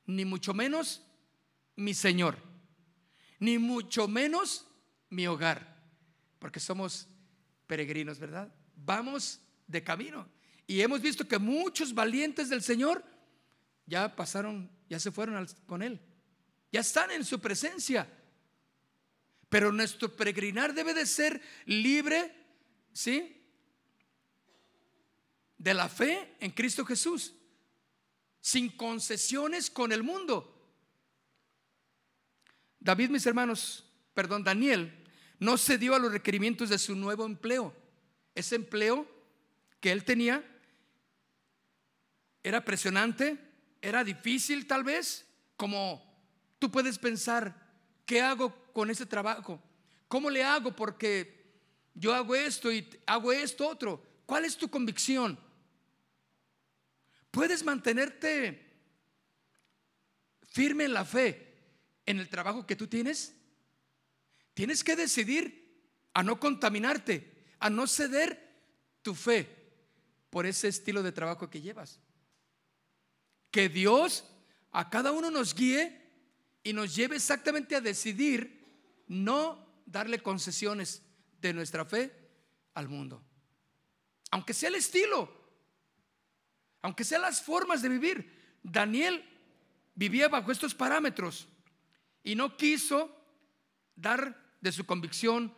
ni 0.05 0.23
mucho 0.23 0.53
menos 0.53 1.01
mi 1.75 1.93
Señor, 1.93 2.37
ni 3.39 3.57
mucho 3.57 4.07
menos 4.07 4.65
mi 5.09 5.27
hogar. 5.27 5.75
porque 6.39 6.59
somos 6.59 7.07
peregrinos, 7.65 8.19
¿verdad? 8.19 8.53
Vamos 8.75 9.41
de 9.65 9.83
camino. 9.83 10.29
Y 10.67 10.81
hemos 10.81 11.01
visto 11.01 11.25
que 11.25 11.39
muchos 11.39 11.93
valientes 11.93 12.49
del 12.49 12.61
Señor 12.61 13.03
ya 13.85 14.13
pasaron, 14.13 14.69
ya 14.89 14.99
se 14.99 15.11
fueron 15.11 15.47
con 15.65 15.81
Él. 15.81 15.99
Ya 16.73 16.81
están 16.81 17.09
en 17.11 17.23
su 17.23 17.39
presencia. 17.39 18.07
Pero 19.47 19.71
nuestro 19.71 20.13
peregrinar 20.13 20.73
debe 20.73 20.93
de 20.93 21.05
ser 21.05 21.41
libre, 21.65 22.35
¿sí? 22.91 23.41
De 25.57 25.73
la 25.73 25.87
fe 25.87 26.35
en 26.41 26.51
Cristo 26.51 26.85
Jesús. 26.85 27.33
Sin 28.41 28.69
concesiones 28.69 29.69
con 29.69 29.93
el 29.93 30.03
mundo. 30.03 30.53
David, 32.79 33.09
mis 33.09 33.25
hermanos, 33.25 33.85
perdón, 34.13 34.43
Daniel, 34.43 35.05
no 35.39 35.57
cedió 35.57 35.95
a 35.95 35.99
los 35.99 36.11
requerimientos 36.11 36.69
de 36.69 36.77
su 36.77 36.93
nuevo 36.93 37.25
empleo. 37.25 37.73
Ese 38.35 38.55
empleo 38.55 39.07
que 39.79 39.91
él 39.93 40.03
tenía 40.03 40.43
era 42.43 42.63
presionante, 42.63 43.37
era 43.81 44.03
difícil 44.03 44.67
tal 44.67 44.83
vez, 44.83 45.25
como 45.55 46.03
tú 46.59 46.71
puedes 46.71 46.97
pensar, 46.97 47.55
¿qué 48.05 48.21
hago 48.21 48.55
con 48.73 48.89
ese 48.89 49.05
trabajo? 49.05 49.61
¿Cómo 50.07 50.29
le 50.29 50.43
hago? 50.43 50.75
Porque 50.75 51.37
yo 51.93 52.13
hago 52.13 52.35
esto 52.35 52.71
y 52.71 52.87
hago 53.05 53.31
esto 53.31 53.67
otro. 53.67 54.03
¿Cuál 54.25 54.45
es 54.45 54.57
tu 54.57 54.69
convicción? 54.69 55.39
¿Puedes 57.31 57.63
mantenerte 57.63 58.65
firme 60.49 60.85
en 60.85 60.93
la 60.93 61.05
fe 61.05 61.55
en 62.05 62.19
el 62.19 62.29
trabajo 62.29 62.65
que 62.65 62.75
tú 62.75 62.87
tienes? 62.87 63.35
Tienes 64.53 64.83
que 64.83 64.95
decidir 64.95 65.67
a 66.13 66.23
no 66.23 66.39
contaminarte, 66.39 67.45
a 67.59 67.69
no 67.69 67.85
ceder 67.85 68.47
tu 69.01 69.13
fe 69.13 69.47
por 70.29 70.45
ese 70.45 70.67
estilo 70.67 71.03
de 71.03 71.11
trabajo 71.11 71.49
que 71.49 71.61
llevas. 71.61 71.99
Que 73.57 73.69
Dios 73.69 74.23
a 74.71 74.87
cada 74.87 75.11
uno 75.11 75.31
nos 75.31 75.55
guíe 75.55 75.99
y 76.61 76.73
nos 76.73 76.95
lleve 76.95 77.15
exactamente 77.15 77.75
a 77.75 77.81
decidir 77.81 79.03
no 79.07 79.81
darle 79.83 80.19
concesiones 80.19 81.01
de 81.41 81.53
nuestra 81.53 81.83
fe 81.83 82.13
al 82.75 82.87
mundo. 82.87 83.19
Aunque 84.29 84.53
sea 84.53 84.69
el 84.69 84.75
estilo, 84.75 85.35
aunque 86.83 87.03
sean 87.03 87.23
las 87.23 87.41
formas 87.41 87.81
de 87.81 87.89
vivir. 87.89 88.59
Daniel 88.61 89.27
vivía 89.95 90.27
bajo 90.27 90.51
estos 90.51 90.75
parámetros 90.75 91.47
y 92.21 92.35
no 92.35 92.57
quiso 92.57 93.09
dar 93.95 94.39
de 94.61 94.71
su 94.71 94.85
convicción, 94.85 95.51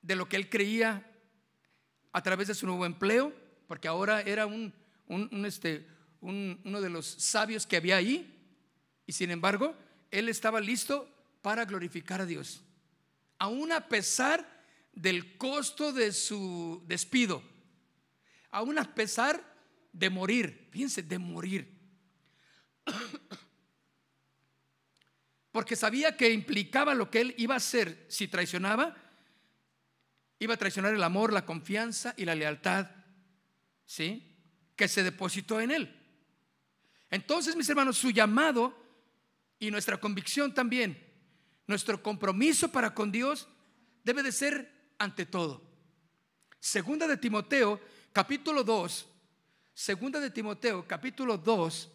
de 0.00 0.16
lo 0.16 0.30
que 0.30 0.36
él 0.36 0.48
creía 0.48 1.06
a 2.10 2.22
través 2.22 2.48
de 2.48 2.54
su 2.54 2.64
nuevo 2.64 2.86
empleo, 2.86 3.34
porque 3.66 3.86
ahora 3.86 4.22
era 4.22 4.46
un, 4.46 4.72
este, 5.44 5.97
uno 6.20 6.80
de 6.80 6.90
los 6.90 7.06
sabios 7.06 7.66
que 7.66 7.76
había 7.76 7.96
ahí, 7.96 8.34
y 9.06 9.12
sin 9.12 9.30
embargo, 9.30 9.74
él 10.10 10.28
estaba 10.28 10.60
listo 10.60 11.08
para 11.42 11.64
glorificar 11.64 12.20
a 12.20 12.26
Dios, 12.26 12.62
aún 13.38 13.72
a 13.72 13.88
pesar 13.88 14.46
del 14.92 15.36
costo 15.36 15.92
de 15.92 16.12
su 16.12 16.82
despido, 16.86 17.42
aún 18.50 18.78
a 18.78 18.94
pesar 18.94 19.42
de 19.92 20.10
morir, 20.10 20.68
fíjense, 20.70 21.02
de 21.02 21.18
morir. 21.18 21.78
Porque 25.52 25.76
sabía 25.76 26.16
que 26.16 26.32
implicaba 26.32 26.94
lo 26.94 27.10
que 27.10 27.20
él 27.20 27.34
iba 27.38 27.54
a 27.54 27.58
hacer 27.58 28.06
si 28.08 28.28
traicionaba, 28.28 28.96
iba 30.38 30.54
a 30.54 30.58
traicionar 30.58 30.94
el 30.94 31.02
amor, 31.02 31.32
la 31.32 31.46
confianza 31.46 32.14
y 32.16 32.24
la 32.24 32.34
lealtad, 32.34 32.90
¿sí? 33.86 34.36
Que 34.76 34.88
se 34.88 35.02
depositó 35.02 35.60
en 35.60 35.70
él. 35.70 35.97
Entonces, 37.10 37.56
mis 37.56 37.68
hermanos, 37.68 37.96
su 37.98 38.10
llamado 38.10 38.76
y 39.58 39.70
nuestra 39.70 39.98
convicción 39.98 40.52
también, 40.52 41.02
nuestro 41.66 42.02
compromiso 42.02 42.70
para 42.70 42.94
con 42.94 43.10
Dios 43.10 43.48
debe 44.04 44.22
de 44.22 44.32
ser 44.32 44.92
ante 44.98 45.26
todo. 45.26 45.62
Segunda 46.60 47.06
de 47.06 47.16
Timoteo, 47.16 47.80
capítulo 48.12 48.64
2, 48.64 49.06
segunda 49.74 50.20
de 50.20 50.30
Timoteo, 50.30 50.86
capítulo 50.86 51.38
2, 51.38 51.90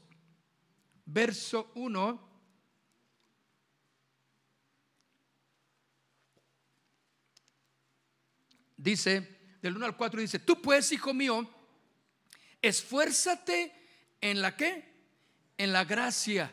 verso 1.05 1.71
1 1.75 2.33
dice, 8.77 9.57
del 9.61 9.75
1 9.75 9.85
al 9.85 9.97
4 9.97 10.21
dice, 10.21 10.39
tú 10.39 10.61
pues, 10.61 10.91
hijo 10.91 11.13
mío, 11.13 11.49
esfuérzate 12.61 13.73
en 14.21 14.41
la 14.41 14.55
qué? 14.55 14.92
En 15.63 15.71
la 15.71 15.85
gracia 15.85 16.51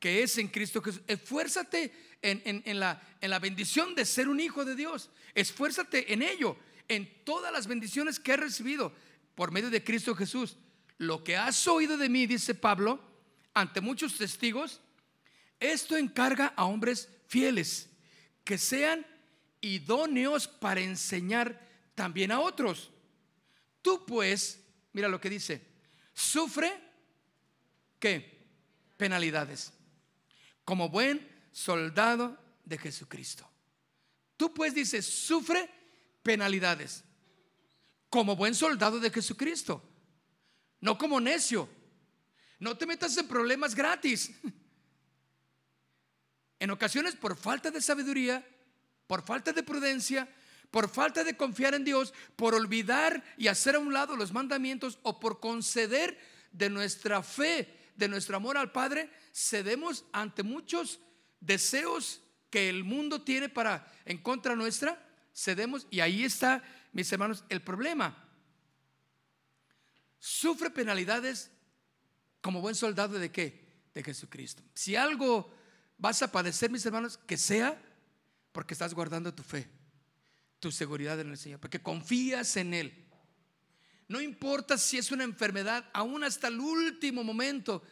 que 0.00 0.24
es 0.24 0.36
en 0.38 0.48
Cristo 0.48 0.82
Jesús. 0.82 1.00
Esfuérzate 1.06 1.92
en, 2.22 2.80
la, 2.80 3.00
en 3.20 3.30
la 3.30 3.38
bendición 3.38 3.94
de 3.94 4.04
ser 4.04 4.28
un 4.28 4.40
hijo 4.40 4.64
de 4.64 4.74
Dios. 4.74 5.10
Esfuérzate 5.32 6.12
en 6.12 6.22
ello, 6.22 6.56
en 6.88 7.08
todas 7.22 7.52
las 7.52 7.68
bendiciones 7.68 8.18
que 8.18 8.32
he 8.32 8.36
recibido 8.36 8.92
por 9.36 9.52
medio 9.52 9.70
de 9.70 9.84
Cristo 9.84 10.16
Jesús. 10.16 10.56
Lo 10.98 11.22
que 11.22 11.36
has 11.36 11.68
oído 11.68 11.96
de 11.96 12.08
mí, 12.08 12.26
dice 12.26 12.56
Pablo, 12.56 13.00
ante 13.54 13.80
muchos 13.80 14.18
testigos, 14.18 14.80
esto 15.60 15.96
encarga 15.96 16.52
a 16.56 16.64
hombres 16.64 17.08
fieles, 17.28 17.90
que 18.42 18.58
sean 18.58 19.06
idóneos 19.60 20.48
para 20.48 20.80
enseñar 20.80 21.64
también 21.94 22.32
a 22.32 22.40
otros. 22.40 22.90
Tú 23.82 24.04
pues, 24.04 24.64
mira 24.94 25.06
lo 25.06 25.20
que 25.20 25.30
dice, 25.30 25.64
sufre 26.12 26.89
¿qué? 28.00 28.48
Penalidades. 28.96 29.72
Como 30.64 30.88
buen 30.88 31.28
soldado 31.52 32.36
de 32.64 32.78
Jesucristo. 32.78 33.48
Tú 34.36 34.52
pues 34.52 34.74
dices, 34.74 35.06
sufre 35.06 35.70
penalidades. 36.24 37.04
Como 38.08 38.34
buen 38.34 38.56
soldado 38.56 38.98
de 38.98 39.10
Jesucristo. 39.10 39.80
No 40.80 40.98
como 40.98 41.20
necio. 41.20 41.68
No 42.58 42.76
te 42.76 42.86
metas 42.86 43.16
en 43.16 43.28
problemas 43.28 43.74
gratis. 43.74 44.32
En 46.62 46.70
ocasiones 46.70 47.16
por 47.16 47.38
falta 47.38 47.70
de 47.70 47.80
sabiduría 47.80 48.46
por 49.10 49.22
falta 49.22 49.52
de 49.52 49.64
prudencia, 49.64 50.28
por 50.70 50.88
falta 50.88 51.24
de 51.24 51.36
confiar 51.36 51.74
en 51.74 51.82
Dios, 51.82 52.14
por 52.36 52.54
olvidar 52.54 53.24
y 53.36 53.48
hacer 53.48 53.74
a 53.74 53.80
un 53.80 53.92
lado 53.92 54.14
los 54.14 54.32
mandamientos 54.32 55.00
o 55.02 55.18
por 55.18 55.40
conceder 55.40 56.16
de 56.52 56.70
nuestra 56.70 57.20
fe, 57.20 57.79
de 58.00 58.08
nuestro 58.08 58.36
amor 58.36 58.56
al 58.56 58.72
Padre, 58.72 59.08
cedemos 59.32 60.04
ante 60.12 60.42
muchos 60.42 60.98
deseos 61.38 62.22
que 62.50 62.68
el 62.68 62.82
mundo 62.82 63.22
tiene 63.22 63.48
para 63.48 63.86
en 64.04 64.18
contra 64.18 64.56
nuestra, 64.56 65.00
cedemos 65.32 65.86
y 65.90 66.00
ahí 66.00 66.24
está, 66.24 66.64
mis 66.92 67.12
hermanos, 67.12 67.44
el 67.48 67.62
problema. 67.62 68.26
Sufre 70.18 70.70
penalidades 70.70 71.50
como 72.40 72.60
buen 72.60 72.74
soldado 72.74 73.18
de 73.18 73.30
qué? 73.30 73.68
De 73.94 74.02
Jesucristo. 74.02 74.62
Si 74.74 74.96
algo 74.96 75.54
vas 75.98 76.22
a 76.22 76.32
padecer, 76.32 76.70
mis 76.70 76.84
hermanos, 76.84 77.18
que 77.18 77.36
sea 77.36 77.80
porque 78.52 78.74
estás 78.74 78.94
guardando 78.94 79.32
tu 79.32 79.42
fe, 79.42 79.68
tu 80.58 80.72
seguridad 80.72 81.20
en 81.20 81.30
el 81.30 81.38
Señor, 81.38 81.60
porque 81.60 81.80
confías 81.80 82.56
en 82.56 82.74
Él. 82.74 83.09
No 84.10 84.20
importa 84.20 84.76
si 84.76 84.98
es 84.98 85.12
una 85.12 85.22
enfermedad, 85.22 85.88
aún 85.92 86.24
hasta 86.24 86.48
el 86.48 86.58
último 86.58 87.22
momento, 87.22 87.82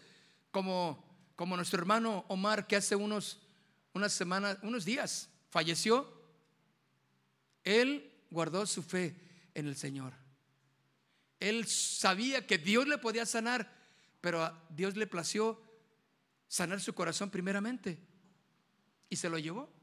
como, 0.51 1.33
como 1.37 1.57
nuestro 1.57 1.79
hermano 1.79 2.25
Omar, 2.27 2.67
que 2.67 2.77
hace 2.77 2.97
unos, 2.97 3.41
unas 3.95 4.13
semanas, 4.13 4.59
unos 4.63 4.85
días 4.85 5.31
falleció, 5.49 6.13
él 7.63 8.13
guardó 8.31 8.67
su 8.67 8.83
fe 8.83 9.15
en 9.55 9.69
el 9.69 9.77
Señor. 9.77 10.13
Él 11.39 11.67
sabía 11.67 12.47
que 12.47 12.59
Dios 12.59 12.89
le 12.89 12.99
podía 12.99 13.25
sanar, 13.25 13.73
pero 14.21 14.43
a 14.43 14.67
Dios 14.71 14.97
le 14.97 15.07
plació 15.07 15.63
sanar 16.49 16.81
su 16.81 16.95
corazón 16.95 17.31
primeramente 17.31 17.99
y 19.09 19.17
se 19.17 19.31
lo 19.31 19.39
llevó 19.39 19.79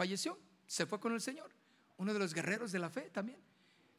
falleció, 0.00 0.38
se 0.66 0.86
fue 0.86 0.98
con 0.98 1.12
el 1.12 1.20
Señor. 1.20 1.50
Uno 1.98 2.14
de 2.14 2.18
los 2.18 2.32
guerreros 2.32 2.72
de 2.72 2.78
la 2.78 2.88
fe 2.88 3.10
también. 3.12 3.38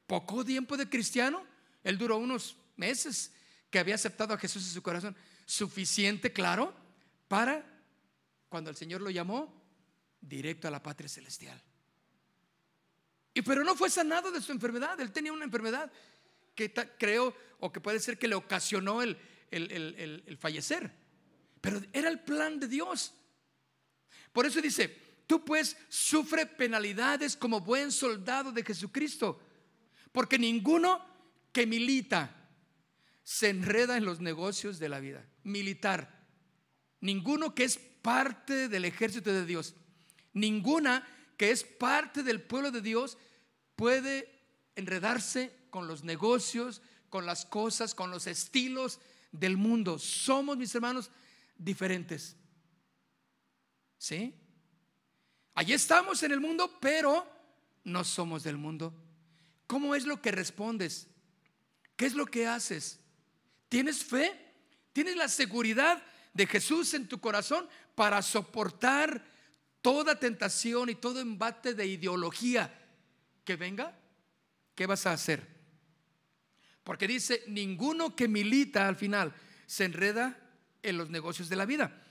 Poco 0.07 0.43
tiempo 0.43 0.75
de 0.75 0.89
cristiano, 0.89 1.45
él 1.83 1.97
duró 1.97 2.17
unos 2.17 2.55
meses 2.75 3.31
que 3.69 3.79
había 3.79 3.95
aceptado 3.95 4.33
a 4.33 4.37
Jesús 4.37 4.63
en 4.67 4.73
su 4.73 4.81
corazón. 4.81 5.15
Suficiente, 5.45 6.31
claro, 6.31 6.73
para 7.27 7.65
cuando 8.49 8.69
el 8.69 8.75
Señor 8.75 9.01
lo 9.01 9.09
llamó, 9.09 9.61
directo 10.19 10.67
a 10.67 10.71
la 10.71 10.83
patria 10.83 11.09
celestial. 11.09 11.59
Y 13.33 13.41
pero 13.41 13.63
no 13.63 13.75
fue 13.75 13.89
sanado 13.89 14.31
de 14.31 14.41
su 14.41 14.51
enfermedad, 14.51 14.99
él 14.99 15.11
tenía 15.11 15.31
una 15.31 15.45
enfermedad 15.45 15.91
que 16.53 16.73
creo 16.99 17.33
o 17.59 17.71
que 17.71 17.79
puede 17.79 17.99
ser 17.99 18.19
que 18.19 18.27
le 18.27 18.35
ocasionó 18.35 19.01
el, 19.01 19.17
el 19.51 20.37
fallecer. 20.37 20.91
Pero 21.61 21.81
era 21.93 22.09
el 22.09 22.19
plan 22.19 22.59
de 22.59 22.67
Dios. 22.67 23.13
Por 24.33 24.45
eso 24.45 24.61
dice, 24.61 24.89
tú 25.27 25.45
pues 25.45 25.77
sufre 25.87 26.45
penalidades 26.45 27.37
como 27.37 27.61
buen 27.61 27.91
soldado 27.91 28.51
de 28.51 28.63
Jesucristo. 28.63 29.39
Porque 30.11 30.37
ninguno 30.37 31.05
que 31.51 31.65
milita 31.65 32.35
se 33.23 33.49
enreda 33.49 33.97
en 33.97 34.05
los 34.05 34.19
negocios 34.19 34.79
de 34.79 34.89
la 34.89 34.99
vida. 34.99 35.25
Militar. 35.43 36.27
Ninguno 36.99 37.55
que 37.55 37.63
es 37.63 37.77
parte 37.77 38.67
del 38.67 38.85
ejército 38.85 39.31
de 39.31 39.45
Dios. 39.45 39.75
Ninguna 40.33 41.07
que 41.37 41.51
es 41.51 41.63
parte 41.63 42.23
del 42.23 42.41
pueblo 42.41 42.71
de 42.71 42.81
Dios 42.81 43.17
puede 43.75 44.29
enredarse 44.75 45.55
con 45.69 45.87
los 45.87 46.03
negocios, 46.03 46.81
con 47.09 47.25
las 47.25 47.45
cosas, 47.45 47.95
con 47.95 48.11
los 48.11 48.27
estilos 48.27 48.99
del 49.31 49.57
mundo. 49.57 49.99
Somos, 49.99 50.57
mis 50.57 50.73
hermanos, 50.75 51.11
diferentes. 51.57 52.35
¿Sí? 53.97 54.35
Allí 55.53 55.73
estamos 55.73 56.23
en 56.23 56.31
el 56.31 56.39
mundo, 56.39 56.77
pero 56.79 57.27
no 57.83 58.03
somos 58.03 58.43
del 58.43 58.57
mundo. 58.57 58.93
¿Cómo 59.67 59.95
es 59.95 60.05
lo 60.05 60.21
que 60.21 60.31
respondes? 60.31 61.07
¿Qué 61.95 62.06
es 62.06 62.13
lo 62.13 62.25
que 62.25 62.47
haces? 62.47 62.99
¿Tienes 63.69 64.04
fe? 64.04 64.38
¿Tienes 64.93 65.15
la 65.15 65.27
seguridad 65.27 66.04
de 66.34 66.47
Jesús 66.47 66.93
en 66.93 67.08
tu 67.08 67.19
corazón 67.19 67.67
para 67.95 68.21
soportar 68.21 69.25
toda 69.82 70.19
tentación 70.19 70.89
y 70.89 70.95
todo 70.95 71.19
embate 71.19 71.73
de 71.73 71.86
ideología 71.86 72.73
que 73.43 73.56
venga? 73.56 73.97
¿Qué 74.75 74.86
vas 74.86 75.06
a 75.06 75.13
hacer? 75.13 75.47
Porque 76.84 77.08
dice, 77.08 77.43
ninguno 77.47 78.15
que 78.15 78.27
milita 78.27 78.88
al 78.88 78.95
final 78.95 79.34
se 79.65 79.86
enreda 79.86 80.38
en 80.84 80.97
los 80.97 81.10
negocios 81.10 81.47
de 81.47 81.56
la 81.56 81.65
vida, 81.65 82.04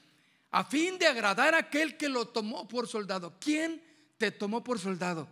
a 0.51 0.65
fin 0.65 0.99
de 0.99 1.07
agradar 1.07 1.55
a 1.55 1.59
aquel 1.59 1.97
que 1.97 2.09
lo 2.09 2.29
tomó 2.29 2.69
por 2.69 2.89
soldado. 2.89 3.37
¿Quién 3.41 3.83
te 4.17 4.31
tomó 4.31 4.63
por 4.63 4.79
soldado? 4.79 5.29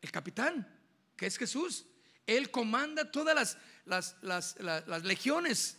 El 0.00 0.10
capitán, 0.10 0.68
que 1.16 1.26
es 1.26 1.36
Jesús. 1.38 1.86
Él 2.26 2.50
comanda 2.50 3.10
todas 3.10 3.56
las, 3.84 4.16
las, 4.22 5.02
legiones 5.04 5.78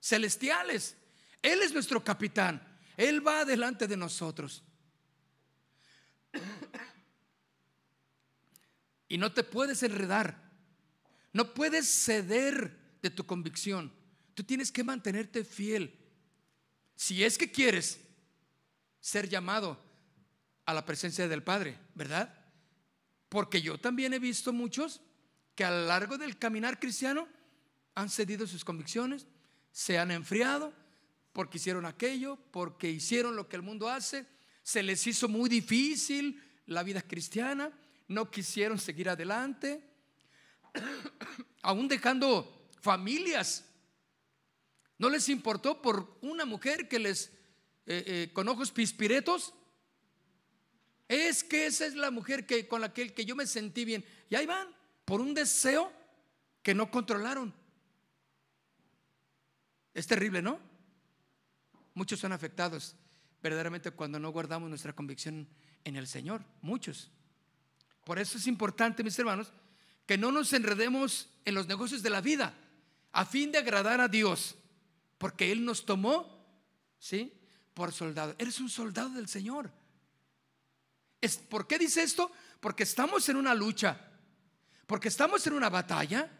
celestiales. 0.00 0.96
Él 1.42 1.62
es 1.62 1.72
nuestro 1.72 2.02
capitán. 2.02 2.62
Él 2.96 3.26
va 3.26 3.44
delante 3.44 3.86
de 3.86 3.96
nosotros. 3.96 4.62
Y 9.08 9.18
no 9.18 9.32
te 9.32 9.44
puedes 9.44 9.82
enredar. 9.82 10.42
No 11.32 11.54
puedes 11.54 11.86
ceder 11.86 12.76
de 13.02 13.10
tu 13.10 13.26
convicción. 13.26 13.92
Tú 14.34 14.42
tienes 14.42 14.72
que 14.72 14.82
mantenerte 14.82 15.44
fiel. 15.44 15.98
Si 16.96 17.22
es 17.22 17.38
que 17.38 17.52
quieres 17.52 18.00
ser 19.00 19.28
llamado 19.28 19.78
a 20.64 20.74
la 20.74 20.84
presencia 20.84 21.28
del 21.28 21.42
Padre, 21.42 21.78
¿verdad? 21.94 22.34
Porque 23.28 23.62
yo 23.62 23.78
también 23.78 24.12
he 24.14 24.18
visto 24.18 24.52
muchos 24.52 25.00
que 25.56 25.64
a 25.64 25.70
lo 25.70 25.86
largo 25.86 26.18
del 26.18 26.38
caminar 26.38 26.78
cristiano 26.78 27.26
han 27.94 28.10
cedido 28.10 28.46
sus 28.46 28.64
convicciones, 28.64 29.26
se 29.72 29.98
han 29.98 30.10
enfriado 30.10 30.72
porque 31.32 31.56
hicieron 31.56 31.86
aquello, 31.86 32.38
porque 32.50 32.90
hicieron 32.90 33.34
lo 33.34 33.48
que 33.48 33.56
el 33.56 33.62
mundo 33.62 33.88
hace, 33.88 34.26
se 34.62 34.82
les 34.82 35.06
hizo 35.06 35.28
muy 35.28 35.48
difícil 35.48 36.42
la 36.66 36.82
vida 36.82 37.02
cristiana, 37.02 37.72
no 38.08 38.30
quisieron 38.30 38.78
seguir 38.78 39.08
adelante, 39.08 39.82
aún 41.62 41.88
dejando 41.88 42.68
familias. 42.80 43.64
No 44.98 45.08
les 45.08 45.28
importó 45.28 45.80
por 45.80 46.18
una 46.20 46.44
mujer 46.44 46.88
que 46.88 46.98
les, 46.98 47.26
eh, 47.86 48.04
eh, 48.06 48.30
con 48.32 48.48
ojos 48.48 48.70
pispiretos, 48.70 49.54
es 51.08 51.44
que 51.44 51.66
esa 51.66 51.86
es 51.86 51.94
la 51.94 52.10
mujer 52.10 52.46
que, 52.46 52.66
con 52.66 52.80
la 52.80 52.92
que, 52.92 53.14
que 53.14 53.24
yo 53.24 53.36
me 53.36 53.46
sentí 53.46 53.84
bien. 53.84 54.04
Y 54.28 54.34
ahí 54.34 54.46
van, 54.46 54.75
por 55.06 55.22
un 55.22 55.32
deseo 55.32 55.90
que 56.62 56.74
no 56.74 56.90
controlaron. 56.90 57.54
Es 59.94 60.06
terrible, 60.06 60.42
¿no? 60.42 60.60
Muchos 61.94 62.20
son 62.20 62.32
afectados 62.32 62.94
verdaderamente 63.42 63.92
cuando 63.92 64.18
no 64.18 64.30
guardamos 64.30 64.68
nuestra 64.68 64.92
convicción 64.92 65.48
en 65.84 65.96
el 65.96 66.06
Señor. 66.06 66.44
Muchos. 66.60 67.10
Por 68.04 68.18
eso 68.18 68.36
es 68.36 68.46
importante, 68.46 69.02
mis 69.02 69.18
hermanos, 69.18 69.52
que 70.04 70.18
no 70.18 70.30
nos 70.30 70.52
enredemos 70.52 71.30
en 71.44 71.54
los 71.54 71.66
negocios 71.66 72.02
de 72.02 72.10
la 72.10 72.20
vida 72.20 72.54
a 73.12 73.24
fin 73.24 73.50
de 73.50 73.58
agradar 73.58 74.00
a 74.00 74.08
Dios, 74.08 74.56
porque 75.16 75.50
Él 75.50 75.64
nos 75.64 75.86
tomó, 75.86 76.44
¿sí? 76.98 77.32
Por 77.72 77.92
soldado. 77.92 78.34
Eres 78.38 78.60
un 78.60 78.68
soldado 78.68 79.10
del 79.10 79.28
Señor. 79.28 79.72
¿Por 81.48 81.66
qué 81.66 81.78
dice 81.78 82.02
esto? 82.02 82.30
Porque 82.60 82.82
estamos 82.82 83.28
en 83.28 83.36
una 83.36 83.54
lucha, 83.54 83.98
porque 84.86 85.08
estamos 85.08 85.46
en 85.46 85.52
una 85.52 85.68
batalla. 85.68 86.30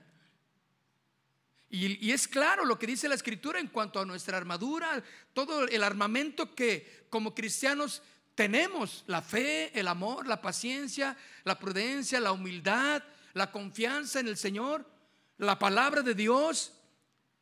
Y, 1.69 2.13
es 2.13 2.29
claro 2.29 2.65
lo 2.65 2.79
que 2.79 2.87
dice 2.87 3.09
la 3.09 3.17
escritura 3.17 3.59
en 3.59 3.67
cuanto 3.67 4.01
a 4.01 4.07
nuestra 4.07 4.37
armadura, 4.37 5.03
todo 5.35 5.67
el 5.67 5.83
armamento 5.83 6.55
que 6.55 7.07
como 7.11 7.35
cristianos 7.35 8.03
tenemos, 8.35 9.03
la 9.09 9.21
fe, 9.21 9.79
el 9.79 9.89
amor, 9.89 10.27
la 10.27 10.41
paciencia, 10.41 11.17
la 11.45 11.59
prudencia, 11.59 12.21
la 12.21 12.33
humildad, 12.33 13.03
la 13.35 13.51
confianza 13.51 14.21
en 14.21 14.29
el 14.29 14.37
Señor, 14.37 14.89
la 15.39 15.59
palabra 15.59 16.03
de 16.03 16.15
Dios, 16.15 16.73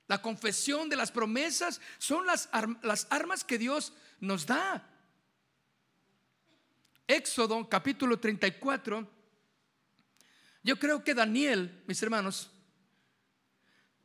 la 0.09 0.23
confesión 0.23 0.89
de 0.89 0.97
las 0.97 1.13
promesas, 1.13 1.81
son 1.99 2.27
las, 2.27 2.49
las 2.83 3.07
armas 3.11 3.45
que 3.45 3.59
Dios 3.59 3.93
nos 4.21 4.47
da. 4.47 4.89
Éxodo 7.07 7.69
capítulo 7.69 8.19
34. 8.19 9.07
Yo 10.65 10.79
creo 10.79 11.05
que 11.05 11.15
Daniel, 11.15 11.83
mis 11.87 12.03
hermanos, 12.03 12.51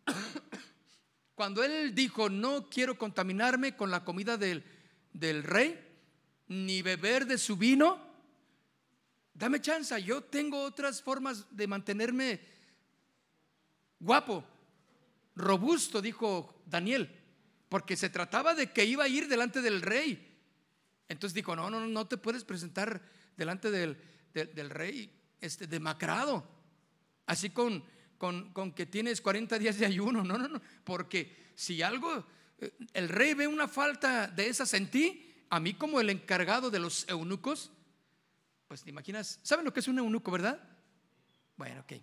cuando 1.36 1.64
él 1.64 1.96
dijo, 1.96 2.30
no 2.30 2.70
quiero 2.70 2.98
contaminarme 2.98 3.78
con 3.78 3.90
la 3.90 4.04
comida 4.04 4.36
del, 4.36 4.64
del 5.14 5.44
rey, 5.44 5.80
ni 6.50 6.82
beber 6.82 7.26
de 7.26 7.38
su 7.38 7.56
vino, 7.56 7.98
dame 9.34 9.62
chance, 9.62 10.04
yo 10.04 10.22
tengo 10.22 10.62
otras 10.62 11.02
formas 11.02 11.46
de 11.50 11.66
mantenerme 11.66 12.42
guapo, 14.00 14.44
robusto, 15.36 16.02
dijo 16.02 16.62
Daniel, 16.66 17.10
porque 17.70 17.96
se 17.96 18.10
trataba 18.10 18.54
de 18.54 18.72
que 18.74 18.84
iba 18.84 19.06
a 19.06 19.08
ir 19.08 19.30
delante 19.30 19.62
del 19.62 19.82
rey. 19.82 20.26
Entonces 21.08 21.34
dijo, 21.34 21.56
no, 21.56 21.70
no, 21.70 21.88
no 21.88 22.08
te 22.08 22.18
puedes 22.18 22.44
presentar 22.44 23.02
delante 23.38 23.72
del, 23.72 23.98
del, 24.34 24.70
rey 24.70 25.19
este, 25.42 25.68
demacrado, 25.68 26.46
así 27.26 27.50
con, 27.50 27.84
con, 28.18 28.52
con, 28.54 28.74
que 28.74 28.86
tienes 28.86 29.22
40 29.22 29.60
días 29.60 29.78
de 29.78 29.86
ayuno. 29.86 30.24
No, 30.24 30.38
no, 30.38 30.48
no, 30.48 30.62
porque 30.84 31.52
si 31.56 31.82
algo, 31.82 32.26
eh, 32.60 32.74
el 32.94 33.10
rey 33.10 33.34
ve 33.34 33.48
una 33.48 33.68
falta 33.68 34.28
de 34.28 34.48
esas 34.48 34.74
en 34.74 34.90
ti, 34.90 35.46
a 35.50 35.60
mí 35.60 35.74
como 35.74 36.00
el 36.00 36.10
encargado 36.10 36.70
de 36.70 36.80
los 36.80 37.08
eunucos, 37.10 37.72
pues 38.68 38.84
te 38.84 38.90
imaginas, 38.90 39.40
¿saben 39.44 39.66
lo 39.66 39.74
que 39.74 39.80
es 39.80 39.88
un 39.88 39.98
eunuco, 39.98 40.32
verdad? 40.32 40.62
Bueno, 41.58 41.82
ok. 41.82 41.94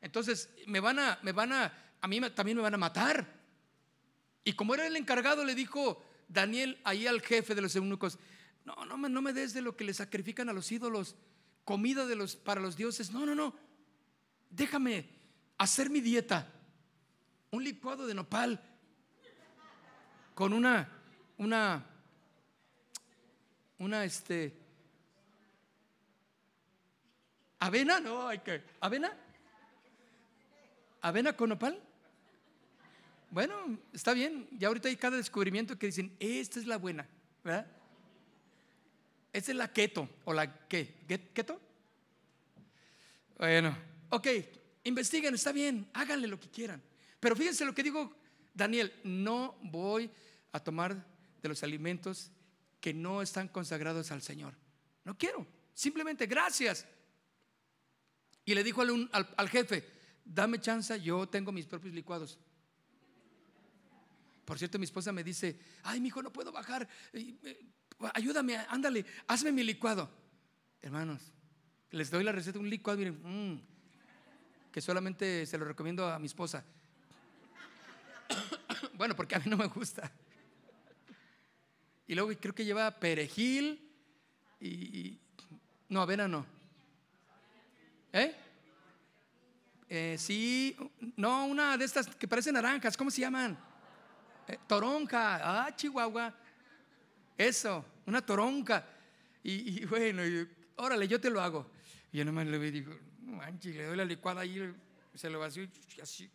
Entonces, 0.00 0.50
me 0.66 0.80
van 0.80 0.98
a, 0.98 1.18
me 1.22 1.32
van 1.32 1.52
a, 1.52 1.72
a 2.00 2.08
mí 2.08 2.20
también 2.34 2.56
me 2.56 2.62
van 2.62 2.74
a 2.74 2.78
matar. 2.78 3.40
Y 4.44 4.52
como 4.52 4.74
era 4.74 4.86
el 4.86 4.96
encargado, 4.96 5.44
le 5.44 5.54
dijo 5.54 6.04
Daniel 6.28 6.78
ahí 6.84 7.06
al 7.06 7.22
jefe 7.22 7.54
de 7.54 7.62
los 7.62 7.76
eunucos, 7.76 8.18
no, 8.64 8.84
no, 8.84 8.96
no 8.96 9.22
me 9.22 9.32
des 9.32 9.54
de 9.54 9.62
lo 9.62 9.76
que 9.76 9.84
le 9.84 9.94
sacrifican 9.94 10.48
a 10.48 10.52
los 10.52 10.70
ídolos, 10.72 11.16
comida 11.64 12.06
de 12.06 12.16
los, 12.16 12.36
para 12.36 12.60
los 12.60 12.76
dioses. 12.76 13.10
No, 13.10 13.26
no, 13.26 13.34
no. 13.34 13.54
Déjame 14.50 15.08
hacer 15.58 15.90
mi 15.90 16.00
dieta. 16.00 16.50
Un 17.50 17.64
licuado 17.64 18.06
de 18.06 18.14
nopal 18.14 18.60
con 20.34 20.52
una, 20.52 20.88
una, 21.38 21.84
una, 23.78 24.04
este, 24.04 24.52
avena, 27.60 28.00
no, 28.00 28.26
hay 28.26 28.40
que, 28.40 28.62
avena, 28.80 29.16
avena 31.00 31.36
con 31.36 31.50
nopal. 31.50 31.80
Bueno, 33.30 33.78
está 33.92 34.12
bien. 34.12 34.48
Ya 34.52 34.68
ahorita 34.68 34.88
hay 34.88 34.96
cada 34.96 35.16
descubrimiento 35.16 35.78
que 35.78 35.86
dicen, 35.86 36.14
esta 36.18 36.58
es 36.58 36.66
la 36.66 36.76
buena, 36.76 37.06
¿verdad? 37.42 37.66
Esta 39.34 39.50
es 39.50 39.58
la 39.58 39.72
keto, 39.72 40.08
o 40.26 40.32
la 40.32 40.68
qué, 40.68 41.04
keto. 41.34 41.60
Bueno, 43.36 43.76
ok, 44.10 44.28
investiguen, 44.84 45.34
está 45.34 45.50
bien, 45.50 45.90
háganle 45.92 46.28
lo 46.28 46.38
que 46.38 46.48
quieran. 46.48 46.80
Pero 47.18 47.34
fíjense 47.34 47.64
lo 47.64 47.74
que 47.74 47.82
digo 47.82 48.14
Daniel, 48.54 48.92
no 49.02 49.58
voy 49.60 50.08
a 50.52 50.60
tomar 50.60 51.04
de 51.42 51.48
los 51.48 51.64
alimentos 51.64 52.30
que 52.80 52.94
no 52.94 53.22
están 53.22 53.48
consagrados 53.48 54.12
al 54.12 54.22
Señor. 54.22 54.54
No 55.02 55.18
quiero, 55.18 55.44
simplemente 55.74 56.26
gracias. 56.26 56.86
Y 58.44 58.54
le 58.54 58.62
dijo 58.62 58.82
al, 58.82 59.10
al 59.10 59.48
jefe, 59.48 59.84
dame 60.24 60.60
chance, 60.60 61.00
yo 61.00 61.28
tengo 61.28 61.50
mis 61.50 61.66
propios 61.66 61.92
licuados. 61.92 62.38
Por 64.44 64.58
cierto, 64.58 64.78
mi 64.78 64.84
esposa 64.84 65.10
me 65.10 65.24
dice, 65.24 65.58
ay, 65.82 66.00
mi 66.00 66.08
hijo, 66.08 66.22
no 66.22 66.32
puedo 66.32 66.52
bajar. 66.52 66.88
Ayúdame, 68.14 68.56
ándale, 68.68 69.04
hazme 69.26 69.52
mi 69.52 69.62
licuado. 69.62 70.10
Hermanos, 70.82 71.32
les 71.90 72.10
doy 72.10 72.24
la 72.24 72.32
receta 72.32 72.58
de 72.58 72.64
un 72.64 72.70
licuado, 72.70 72.98
miren, 72.98 73.20
mm, 73.22 73.60
que 74.72 74.80
solamente 74.80 75.46
se 75.46 75.56
lo 75.56 75.64
recomiendo 75.64 76.08
a 76.08 76.18
mi 76.18 76.26
esposa. 76.26 76.64
bueno, 78.94 79.14
porque 79.14 79.36
a 79.36 79.38
mí 79.38 79.44
no 79.46 79.56
me 79.56 79.66
gusta. 79.66 80.10
Y 82.06 82.14
luego 82.14 82.30
creo 82.38 82.54
que 82.54 82.64
lleva 82.64 82.90
perejil 82.98 83.80
y, 84.60 85.18
no, 85.88 86.02
avena 86.02 86.28
no. 86.28 86.44
¿Eh? 88.12 88.34
¿Eh? 89.88 90.16
Sí, 90.18 90.76
no, 91.16 91.46
una 91.46 91.76
de 91.76 91.84
estas 91.84 92.06
que 92.08 92.28
parecen 92.28 92.54
naranjas, 92.54 92.96
¿cómo 92.96 93.10
se 93.10 93.20
llaman? 93.20 93.56
Eh, 94.46 94.58
toronja, 94.66 95.66
ah, 95.66 95.74
Chihuahua. 95.74 96.34
Eso, 97.36 97.84
una 98.06 98.24
toronja. 98.24 98.86
Y, 99.42 99.84
bueno, 99.86 100.22
órale, 100.76 101.06
yo 101.08 101.20
te 101.20 101.30
lo 101.30 101.40
hago. 101.40 101.70
Y 102.12 102.18
yo 102.18 102.24
nomás 102.24 102.46
le 102.46 102.58
digo, 102.70 102.94
manchi, 103.22 103.72
le 103.72 103.84
doy 103.84 103.96
la 103.96 104.04
licuada 104.04 104.42
ahí, 104.42 104.72
se 105.14 105.28
lo 105.28 105.38
vacío 105.40 105.68
y 105.96 106.00
así. 106.00 106.30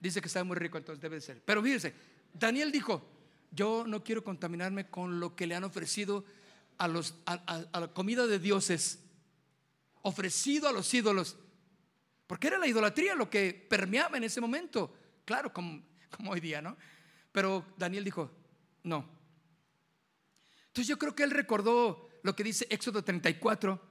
Dice 0.00 0.20
que 0.20 0.28
está 0.28 0.44
muy 0.44 0.56
rico, 0.56 0.78
entonces 0.78 1.00
debe 1.00 1.16
de 1.16 1.20
ser. 1.20 1.42
Pero 1.44 1.62
fíjense, 1.62 1.94
Daniel 2.32 2.70
dijo, 2.70 3.02
yo 3.50 3.84
no 3.86 4.02
quiero 4.04 4.22
contaminarme 4.22 4.88
con 4.88 5.20
lo 5.20 5.34
que 5.34 5.46
le 5.46 5.54
han 5.54 5.64
ofrecido 5.64 6.24
a, 6.78 6.86
los, 6.86 7.14
a, 7.26 7.66
la 7.72 7.88
comida 7.88 8.26
de 8.26 8.38
dioses, 8.38 9.00
ofrecido 10.02 10.68
a 10.68 10.72
los 10.72 10.92
ídolos, 10.94 11.36
porque 12.26 12.46
era 12.46 12.58
la 12.58 12.66
idolatría 12.66 13.14
lo 13.14 13.28
que 13.28 13.52
permeaba 13.52 14.16
en 14.16 14.24
ese 14.24 14.40
momento, 14.40 14.94
claro, 15.24 15.52
como, 15.52 15.82
como 16.10 16.30
hoy 16.30 16.40
día, 16.40 16.62
¿no? 16.62 16.76
Pero 17.32 17.64
Daniel 17.76 18.04
dijo, 18.04 18.30
no. 18.84 19.17
Entonces 20.78 20.90
yo 20.90 20.98
creo 21.00 21.16
que 21.16 21.24
él 21.24 21.32
recordó 21.32 22.08
lo 22.22 22.36
que 22.36 22.44
dice 22.44 22.64
Éxodo 22.70 23.02
34, 23.02 23.82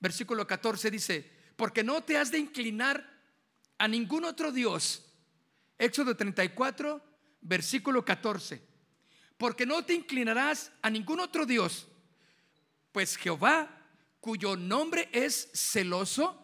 versículo 0.00 0.46
14, 0.46 0.90
dice, 0.90 1.30
porque 1.56 1.84
no 1.84 2.04
te 2.04 2.16
has 2.16 2.30
de 2.30 2.38
inclinar 2.38 3.06
a 3.76 3.86
ningún 3.86 4.24
otro 4.24 4.50
Dios. 4.50 5.04
Éxodo 5.76 6.16
34, 6.16 7.02
versículo 7.42 8.02
14. 8.02 8.62
Porque 9.36 9.66
no 9.66 9.84
te 9.84 9.92
inclinarás 9.92 10.72
a 10.80 10.88
ningún 10.88 11.20
otro 11.20 11.44
Dios, 11.44 11.86
pues 12.92 13.14
Jehová, 13.18 13.86
cuyo 14.18 14.56
nombre 14.56 15.10
es 15.12 15.50
celoso, 15.52 16.34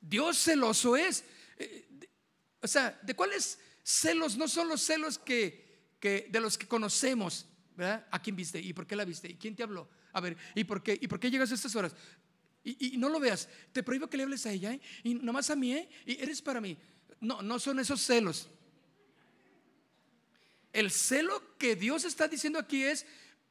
Dios 0.00 0.38
celoso 0.38 0.96
es. 0.96 1.22
Eh, 1.58 1.86
o 2.62 2.66
sea, 2.66 2.98
¿de 3.02 3.14
cuáles 3.14 3.58
celos? 3.82 4.38
No 4.38 4.48
son 4.48 4.68
los 4.68 4.80
celos 4.80 5.18
que, 5.18 5.90
de 6.00 6.40
los 6.40 6.56
que 6.56 6.66
conocemos. 6.66 7.46
¿Verdad? 7.76 8.06
¿A 8.10 8.20
quién 8.20 8.36
viste? 8.36 8.60
¿Y 8.60 8.72
por 8.72 8.86
qué 8.86 8.96
la 8.96 9.04
viste? 9.04 9.28
¿Y 9.28 9.34
quién 9.34 9.54
te 9.54 9.62
habló? 9.62 9.88
A 10.12 10.20
ver, 10.20 10.36
¿y 10.54 10.64
por 10.64 10.82
qué, 10.82 10.98
¿y 11.00 11.08
por 11.08 11.18
qué 11.18 11.30
llegas 11.30 11.50
a 11.52 11.54
estas 11.54 11.74
horas? 11.74 11.94
Y, 12.64 12.96
no 12.96 13.08
lo 13.08 13.18
veas. 13.18 13.48
Te 13.72 13.82
prohíbo 13.82 14.08
que 14.08 14.16
le 14.16 14.22
hables 14.22 14.46
a 14.46 14.52
ella, 14.52 14.72
¿eh? 14.72 14.80
Y 15.02 15.14
nomás 15.14 15.50
a 15.50 15.56
mí, 15.56 15.72
¿eh? 15.72 15.88
Y 16.06 16.22
eres 16.22 16.40
para 16.40 16.60
mí. 16.60 16.76
No, 17.20 17.42
no 17.42 17.58
son 17.58 17.80
esos 17.80 18.00
celos. 18.00 18.48
El 20.72 20.90
celo 20.90 21.56
que 21.58 21.74
Dios 21.74 22.04
está 22.04 22.28
diciendo 22.28 22.58
aquí 22.58 22.84
es, 22.84 23.04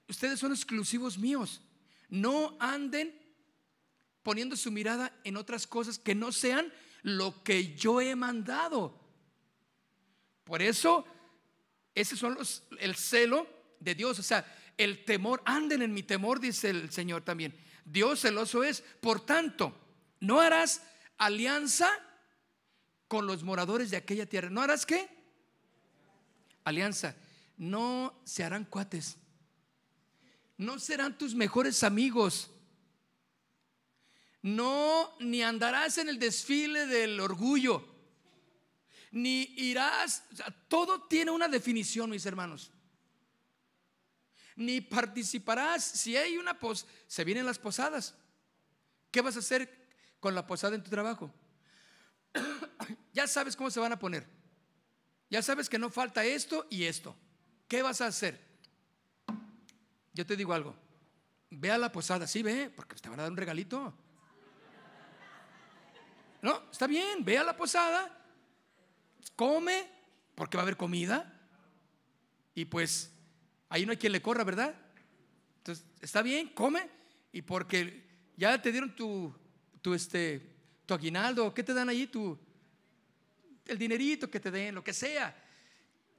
ustedes 0.08 0.40
son 0.40 0.54
exclusivos 0.54 1.18
míos. 1.18 1.62
No 2.10 2.56
anden 2.60 3.14
poniendo 4.24 4.56
su 4.56 4.72
mirada 4.72 5.14
en 5.24 5.36
otras 5.36 5.68
cosas 5.68 6.00
que 6.00 6.16
no 6.16 6.32
sean 6.32 6.72
lo 7.02 7.44
que 7.44 7.76
yo 7.76 8.00
he 8.00 8.16
mandado. 8.16 8.98
Por 10.46 10.62
eso, 10.62 11.06
ese 11.96 12.16
son 12.16 12.36
los, 12.36 12.64
el 12.80 12.96
celo 12.96 13.48
de 13.82 13.96
Dios, 13.96 14.18
o 14.20 14.24
sea, 14.24 14.46
el 14.78 15.04
temor, 15.04 15.42
anden 15.46 15.82
en 15.82 15.94
mi 15.94 16.04
temor, 16.04 16.40
dice 16.40 16.70
el 16.70 16.92
Señor 16.92 17.24
también. 17.24 17.54
Dios 17.84 18.22
celoso 18.22 18.64
es, 18.64 18.82
por 19.02 19.26
tanto, 19.26 19.76
no 20.20 20.40
harás 20.40 20.84
alianza 21.18 21.90
con 23.08 23.28
los 23.28 23.44
moradores 23.44 23.92
de 23.92 23.98
aquella 23.98 24.26
tierra. 24.26 24.50
¿No 24.50 24.62
harás 24.62 24.86
qué? 24.86 25.10
Alianza. 26.64 27.16
No 27.58 28.22
se 28.24 28.44
harán 28.44 28.64
cuates 28.64 29.18
no 30.62 30.78
serán 30.78 31.18
tus 31.18 31.34
mejores 31.34 31.84
amigos. 31.84 32.52
No, 34.44 35.12
ni 35.20 35.42
andarás 35.42 35.98
en 35.98 36.08
el 36.08 36.20
desfile 36.20 36.86
del 36.86 37.20
orgullo, 37.20 37.84
ni 39.12 39.42
irás, 39.58 40.24
todo 40.68 41.08
tiene 41.08 41.32
una 41.32 41.48
definición, 41.48 42.12
mis 42.12 42.28
hermanos. 42.28 42.72
Ni 44.62 44.80
participarás, 44.80 45.84
si 45.84 46.16
hay 46.16 46.38
una 46.38 46.60
pos, 46.60 46.86
se 47.08 47.24
vienen 47.24 47.46
las 47.46 47.58
posadas. 47.58 48.14
¿Qué 49.10 49.22
vas 49.22 49.36
a 49.36 49.40
hacer 49.40 49.90
con 50.20 50.36
la 50.36 50.46
posada 50.46 50.76
en 50.76 50.84
tu 50.84 50.90
trabajo? 50.90 51.34
ya 53.14 53.26
sabes 53.28 53.56
cómo 53.56 53.72
se 53.72 53.80
van 53.80 53.92
a 53.92 54.00
poner. 54.00 54.28
Ya 55.32 55.42
sabes 55.42 55.68
que 55.68 55.80
no 55.80 55.90
falta 55.90 56.24
esto 56.24 56.68
y 56.70 56.84
esto. 56.84 57.16
¿Qué 57.68 57.82
vas 57.82 58.02
a 58.02 58.08
hacer? 58.08 58.40
Yo 60.14 60.26
te 60.26 60.36
digo 60.36 60.54
algo. 60.54 60.76
Ve 61.50 61.72
a 61.72 61.78
la 61.78 61.92
posada, 61.92 62.28
sí, 62.28 62.44
ve, 62.44 62.70
porque 62.70 62.96
te 62.96 63.10
van 63.10 63.20
a 63.20 63.24
dar 63.24 63.32
un 63.32 63.38
regalito. 63.38 63.94
No, 66.42 66.70
está 66.72 66.86
bien, 66.86 67.26
ve 67.26 67.38
a 67.38 67.44
la 67.44 67.58
posada, 67.58 68.16
come, 69.36 69.90
porque 70.36 70.58
va 70.58 70.62
a 70.62 70.66
haber 70.66 70.78
comida. 70.78 71.34
Y 72.54 72.66
pues 72.66 73.12
ahí 73.72 73.86
no 73.86 73.92
hay 73.92 73.98
quien 73.98 74.12
le 74.12 74.22
corra, 74.22 74.44
¿verdad? 74.44 74.76
Entonces, 75.58 75.86
está 76.00 76.22
bien, 76.22 76.50
come. 76.50 76.88
Y 77.32 77.42
porque 77.42 78.04
ya 78.38 78.62
te 78.62 78.72
dieron 78.72 78.96
tu, 78.96 79.34
tu, 79.82 79.94
este, 79.94 80.56
tu 80.86 80.94
aguinaldo, 80.94 81.54
¿qué 81.54 81.64
te 81.64 81.74
dan 81.74 81.90
ahí? 81.90 82.06
Tu, 82.06 82.38
el 83.66 83.78
dinerito 83.78 84.30
que 84.30 84.40
te 84.40 84.52
den, 84.52 84.76
lo 84.76 84.84
que 84.84 84.94
sea, 84.94 85.36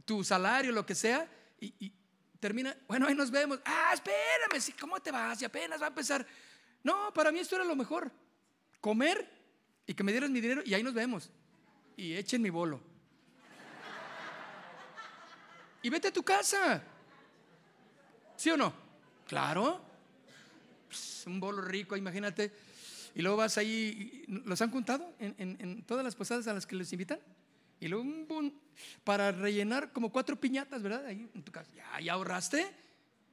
tu 0.05 0.25
salario, 0.25 0.73
lo 0.73 0.85
que 0.85 0.95
sea. 0.95 1.29
y, 1.61 1.93
termina, 2.41 2.77
bueno, 2.89 3.07
ahí 3.07 3.15
nos 3.15 3.31
vemos. 3.31 3.61
Ah, 3.65 3.93
espérame, 3.95 4.77
¿cómo 4.81 5.01
te 5.01 5.13
vas? 5.13 5.41
Y 5.41 5.45
apenas 5.45 5.81
va 5.81 5.85
a 5.85 5.89
empezar. 5.89 6.27
No, 6.83 7.13
para 7.15 7.31
mí 7.31 7.39
esto 7.39 7.55
era 7.55 7.65
lo 7.65 7.77
mejor. 7.77 8.11
Comer 8.81 9.31
y 9.87 9.95
que 9.95 10.03
me 10.03 10.11
dieras 10.11 10.29
mi 10.29 10.41
dinero 10.41 10.63
y 10.65 10.75
ahí 10.75 10.83
nos 10.83 10.93
vemos. 10.93 11.31
Y 11.97 12.15
echen 12.15 12.43
mi 12.43 12.51
bolo. 12.51 12.83
Y 15.83 15.91
vete 15.91 16.09
a 16.09 16.13
tu 16.13 16.25
casa. 16.25 16.83
¿Sí 18.43 18.51
o 18.51 18.57
no? 18.57 18.73
Claro. 19.29 19.81
Pues, 20.89 21.23
un 21.29 21.39
bolo 21.39 21.63
rico, 21.63 21.97
imagínate. 21.97 22.51
Y 23.15 23.23
luego 23.23 23.37
vas 23.37 23.57
ahí, 23.57 24.25
¿los 24.27 24.61
han 24.61 24.71
contado 24.71 25.15
en, 25.21 25.37
en 25.39 25.85
todas 25.85 26.03
las 26.03 26.17
posadas 26.17 26.49
a 26.49 26.53
las 26.53 26.67
que 26.67 26.75
les 26.75 26.93
invitan? 26.93 27.21
Y 27.79 27.87
luego 27.87 28.05
para 29.05 29.31
rellenar 29.31 29.93
como 29.93 30.11
cuatro 30.11 30.35
piñatas, 30.41 30.83
¿verdad? 30.83 31.07
Ahí 31.07 31.31
en 31.33 31.43
tu 31.45 31.53
casa. 31.53 31.71
Ya, 32.03 32.15
ahorraste 32.15 32.67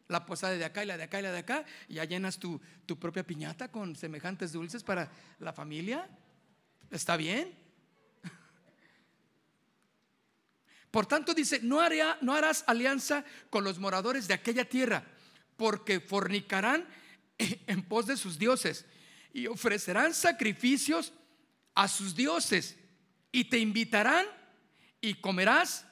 la 0.10 0.28
posada 0.28 0.53
de 0.53 0.64
acá 0.64 0.84
y 0.84 0.86
la 0.86 0.95
de 0.95 1.05
acá 1.05 1.18
y 1.18 1.24
la 1.24 1.32
de 1.32 1.39
acá. 1.39 1.66
Ya 1.88 2.05
llenas 2.05 2.38
tu, 2.38 2.62
tu 2.86 2.99
propia 2.99 3.26
piñata 3.26 3.72
con 3.72 3.95
semejantes 3.95 4.51
dulces 4.51 4.84
para 4.84 5.12
la 5.39 5.53
familia. 5.53 6.07
¿Está 6.91 7.18
bien? 7.18 7.51
Por 10.92 11.06
tanto 11.06 11.34
dice, 11.34 11.60
no, 11.62 11.82
no 12.22 12.34
harás 12.34 12.64
alianza 12.68 13.24
con 13.50 13.64
los 13.64 13.80
moradores 13.80 14.28
de 14.28 14.34
aquella 14.34 14.66
tierra, 14.66 15.06
porque 15.56 16.00
fornicarán 16.00 16.88
en 17.38 17.84
pos 17.84 18.08
de 18.08 18.18
sus 18.18 18.40
dioses 18.40 18.86
y 19.34 19.48
ofrecerán 19.48 20.14
sacrificios 20.14 21.14
a 21.76 21.88
sus 21.88 22.16
dioses 22.16 22.76
y 23.32 23.46
te 23.46 23.60
invitarán 23.60 24.26
y 25.02 25.16
comerás 25.16 25.86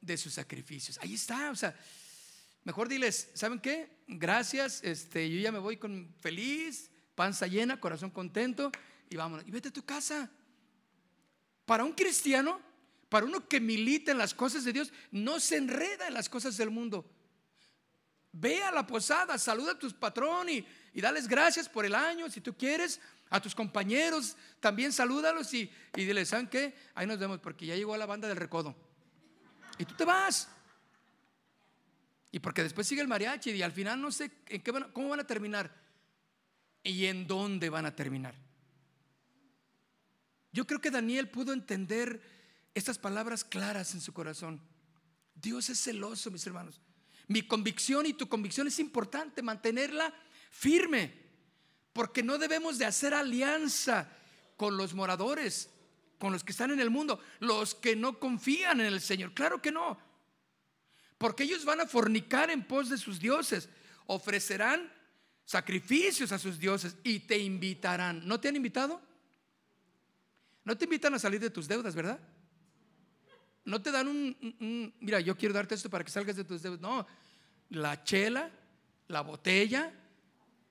de 0.00 0.16
sus 0.16 0.34
sacrificios. 0.34 0.98
Ahí 1.02 1.14
está, 1.14 1.50
o 1.50 1.56
sea, 1.56 1.78
mejor 2.64 2.88
diles, 2.88 3.30
¿saben 3.34 3.60
qué? 3.60 3.98
Gracias, 4.06 4.82
este, 4.82 5.30
yo 5.30 5.40
ya 5.40 5.52
me 5.52 5.58
voy 5.58 5.76
con 5.76 6.14
feliz, 6.20 6.90
panza 7.14 7.46
llena, 7.46 7.80
corazón 7.80 8.10
contento 8.10 8.72
y 9.10 9.16
vámonos. 9.16 9.46
Y 9.46 9.50
vete 9.50 9.68
a 9.68 9.72
tu 9.72 9.84
casa. 9.84 10.30
Para 11.66 11.84
un 11.84 11.92
cristiano, 11.92 12.60
para 13.08 13.26
uno 13.26 13.48
que 13.48 13.60
milita 13.60 14.12
en 14.12 14.18
las 14.18 14.34
cosas 14.34 14.64
de 14.64 14.72
Dios, 14.72 14.92
no 15.10 15.40
se 15.40 15.56
enreda 15.56 16.08
en 16.08 16.14
las 16.14 16.28
cosas 16.28 16.56
del 16.56 16.70
mundo. 16.70 17.10
Ve 18.32 18.62
a 18.62 18.70
la 18.70 18.86
posada, 18.86 19.38
saluda 19.38 19.72
a 19.72 19.78
tus 19.78 19.94
patrón 19.94 20.48
y, 20.48 20.66
y 20.92 21.00
dales 21.00 21.26
gracias 21.26 21.68
por 21.68 21.86
el 21.86 21.94
año, 21.94 22.28
si 22.28 22.40
tú 22.40 22.54
quieres, 22.54 23.00
a 23.30 23.40
tus 23.40 23.54
compañeros 23.54 24.36
también 24.60 24.92
salúdalos 24.92 25.52
y, 25.54 25.70
y 25.94 26.04
dile, 26.04 26.24
¿saben 26.24 26.48
qué? 26.48 26.74
Ahí 26.94 27.06
nos 27.06 27.18
vemos 27.18 27.38
porque 27.40 27.66
ya 27.66 27.76
llegó 27.76 27.96
la 27.96 28.06
banda 28.06 28.28
del 28.28 28.36
recodo. 28.36 28.74
Y 29.78 29.84
tú 29.84 29.94
te 29.94 30.04
vas. 30.04 30.48
Y 32.30 32.40
porque 32.40 32.62
después 32.62 32.86
sigue 32.86 33.00
el 33.00 33.08
mariachi 33.08 33.50
y 33.50 33.62
al 33.62 33.72
final 33.72 34.00
no 34.00 34.10
sé 34.10 34.30
en 34.46 34.62
qué 34.62 34.72
cómo 34.92 35.08
van 35.08 35.20
a 35.20 35.26
terminar 35.26 35.74
y 36.82 37.06
en 37.06 37.26
dónde 37.26 37.70
van 37.70 37.86
a 37.86 37.94
terminar. 37.94 38.34
Yo 40.52 40.66
creo 40.66 40.80
que 40.80 40.90
Daniel 40.90 41.28
pudo 41.28 41.52
entender 41.52 42.20
estas 42.78 42.98
palabras 42.98 43.44
claras 43.44 43.94
en 43.94 44.00
su 44.00 44.12
corazón. 44.12 44.60
Dios 45.34 45.68
es 45.70 45.80
celoso, 45.80 46.30
mis 46.30 46.46
hermanos. 46.46 46.80
Mi 47.26 47.42
convicción 47.42 48.06
y 48.06 48.14
tu 48.14 48.28
convicción 48.28 48.66
es 48.66 48.78
importante 48.78 49.42
mantenerla 49.42 50.14
firme, 50.50 51.28
porque 51.92 52.22
no 52.22 52.38
debemos 52.38 52.78
de 52.78 52.86
hacer 52.86 53.12
alianza 53.12 54.10
con 54.56 54.76
los 54.76 54.94
moradores, 54.94 55.70
con 56.18 56.32
los 56.32 56.42
que 56.42 56.52
están 56.52 56.70
en 56.70 56.80
el 56.80 56.90
mundo, 56.90 57.20
los 57.40 57.74
que 57.74 57.94
no 57.94 58.18
confían 58.18 58.80
en 58.80 58.86
el 58.86 59.00
Señor. 59.00 59.34
Claro 59.34 59.60
que 59.60 59.70
no, 59.70 59.98
porque 61.18 61.44
ellos 61.44 61.64
van 61.64 61.80
a 61.80 61.86
fornicar 61.86 62.50
en 62.50 62.66
pos 62.66 62.88
de 62.88 62.96
sus 62.96 63.18
dioses, 63.18 63.68
ofrecerán 64.06 64.92
sacrificios 65.44 66.32
a 66.32 66.38
sus 66.38 66.58
dioses 66.58 66.96
y 67.04 67.20
te 67.20 67.38
invitarán. 67.38 68.26
¿No 68.26 68.40
te 68.40 68.48
han 68.48 68.56
invitado? 68.56 69.00
No 70.64 70.76
te 70.76 70.84
invitan 70.84 71.14
a 71.14 71.18
salir 71.18 71.40
de 71.40 71.50
tus 71.50 71.66
deudas, 71.66 71.94
¿verdad? 71.94 72.20
No 73.68 73.82
te 73.82 73.92
dan 73.92 74.08
un, 74.08 74.94
mira, 74.98 75.20
yo 75.20 75.36
quiero 75.36 75.52
darte 75.52 75.74
esto 75.74 75.90
para 75.90 76.02
que 76.02 76.10
salgas 76.10 76.36
de 76.36 76.44
tus 76.44 76.62
deudas. 76.62 76.80
No, 76.80 77.06
la 77.68 78.02
chela, 78.02 78.50
la 79.08 79.20
botella, 79.20 79.92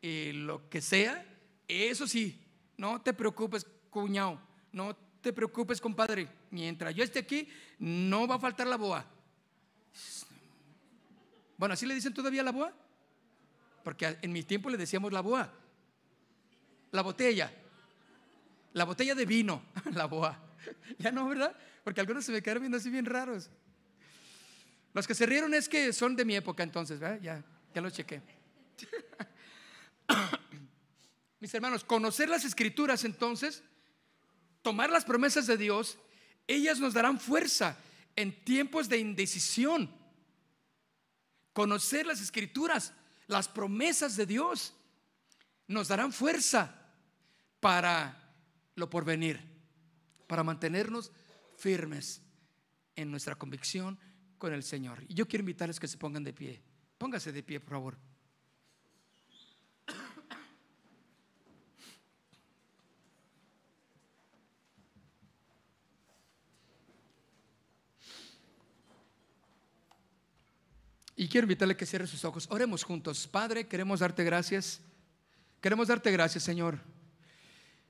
eh, 0.02 0.32
lo 0.34 0.68
que 0.68 0.82
sea, 0.82 1.24
eso 1.68 2.08
sí, 2.08 2.44
no 2.76 3.00
te 3.00 3.14
preocupes, 3.14 3.68
cuñado, 3.92 4.42
no 4.72 4.96
te 5.22 5.32
preocupes, 5.32 5.80
compadre. 5.80 6.28
Mientras 6.50 6.96
yo 6.96 7.04
esté 7.04 7.20
aquí, 7.20 7.48
no 7.78 8.28
va 8.28 8.34
a 8.34 8.40
faltar 8.40 8.66
la 8.66 8.78
boa. 8.78 9.06
Bueno, 11.56 11.74
¿así 11.74 11.86
le 11.86 11.94
dicen 11.94 12.16
todavía 12.16 12.42
la 12.42 12.52
boa? 12.52 12.74
Porque 13.84 14.18
en 14.24 14.32
mi 14.32 14.42
tiempo 14.42 14.72
le 14.72 14.78
decíamos 14.78 15.14
la 15.14 15.22
boa. 15.22 15.54
La 16.90 17.04
botella. 17.04 17.54
La 18.74 18.86
botella 18.86 19.14
de 19.14 19.28
vino, 19.28 19.62
la 19.94 20.06
boa. 20.06 20.36
Ya 20.98 21.12
no, 21.12 21.28
¿verdad? 21.28 21.56
Porque 21.88 22.02
algunos 22.02 22.26
se 22.26 22.34
me 22.34 22.44
quedaron 22.44 22.64
viendo 22.64 22.78
así 22.78 22.90
bien 22.90 23.06
raros. 23.06 23.50
Los 24.92 25.08
que 25.08 25.16
se 25.16 25.26
rieron 25.26 25.54
es 25.54 25.70
que 25.70 25.94
son 25.94 26.18
de 26.18 26.26
mi 26.26 26.36
época 26.36 26.62
entonces, 26.62 27.00
¿verdad? 27.00 27.22
Ya, 27.22 27.42
ya 27.74 27.80
lo 27.80 27.90
chequé. 27.90 28.22
Mis 31.40 31.54
hermanos, 31.54 31.86
conocer 31.86 32.28
las 32.28 32.44
escrituras 32.44 33.06
entonces, 33.06 33.64
tomar 34.64 34.90
las 34.90 35.06
promesas 35.06 35.48
de 35.48 35.56
Dios, 35.56 35.98
ellas 36.46 36.82
nos 36.82 36.94
darán 36.94 37.22
fuerza 37.22 37.78
en 38.18 38.44
tiempos 38.44 38.90
de 38.90 38.98
indecisión. 38.98 39.90
Conocer 41.54 42.06
las 42.06 42.20
escrituras, 42.20 42.92
las 43.28 43.48
promesas 43.48 44.18
de 44.18 44.26
Dios, 44.26 44.74
nos 45.68 45.88
darán 45.88 46.12
fuerza 46.12 46.92
para 47.62 48.36
lo 48.76 48.90
porvenir, 48.90 49.40
para 50.28 50.44
mantenernos 50.44 51.14
firmes 51.58 52.22
en 52.96 53.12
nuestra 53.12 53.36
convicción 53.36 54.00
con 54.38 54.54
el 54.54 54.64
Señor. 54.64 55.04
Y 55.08 55.16
yo 55.16 55.28
quiero 55.28 55.42
invitarles 55.42 55.80
que 55.80 55.88
se 55.88 55.98
pongan 55.98 56.24
de 56.24 56.34
pie. 56.34 56.62
Póngase 56.98 57.32
de 57.32 57.44
pie, 57.44 57.60
por 57.60 57.72
favor. 57.72 57.98
Y 71.20 71.28
quiero 71.28 71.46
invitarle 71.46 71.76
que 71.76 71.88
cierre 71.88 72.06
sus 72.06 72.24
ojos. 72.26 72.46
Oremos 72.52 72.84
juntos. 72.84 73.28
Padre, 73.28 73.68
queremos 73.68 74.02
darte 74.02 74.24
gracias. 74.24 74.82
Queremos 75.60 75.88
darte 75.88 76.12
gracias, 76.12 76.44
Señor. 76.44 76.80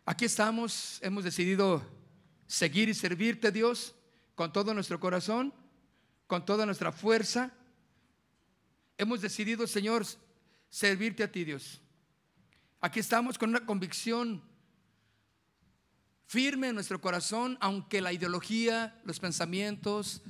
Aquí 0.05 0.23
estamos, 0.23 0.99
hemos 1.03 1.25
decidido 1.25 1.96
seguir 2.47 2.89
y 2.89 2.93
servirte, 2.93 3.51
Dios, 3.51 3.93
con 4.35 4.51
todo 4.51 4.73
nuestro 4.73 4.99
corazón, 4.99 5.53
con 6.25 6.45
toda 6.45 6.65
nuestra 6.65 6.91
fuerza. 6.91 7.51
Hemos 8.97 9.21
decidido, 9.21 9.67
Señor, 9.67 10.05
servirte 10.69 11.23
a 11.23 11.31
ti, 11.31 11.43
Dios. 11.43 11.81
Aquí 12.81 12.99
estamos 12.99 13.37
con 13.37 13.49
una 13.49 13.65
convicción 13.65 14.41
firme 16.25 16.67
en 16.67 16.75
nuestro 16.75 16.99
corazón, 16.99 17.57
aunque 17.61 18.01
la 18.01 18.11
ideología, 18.13 18.99
los 19.05 19.19
pensamientos 19.19 20.21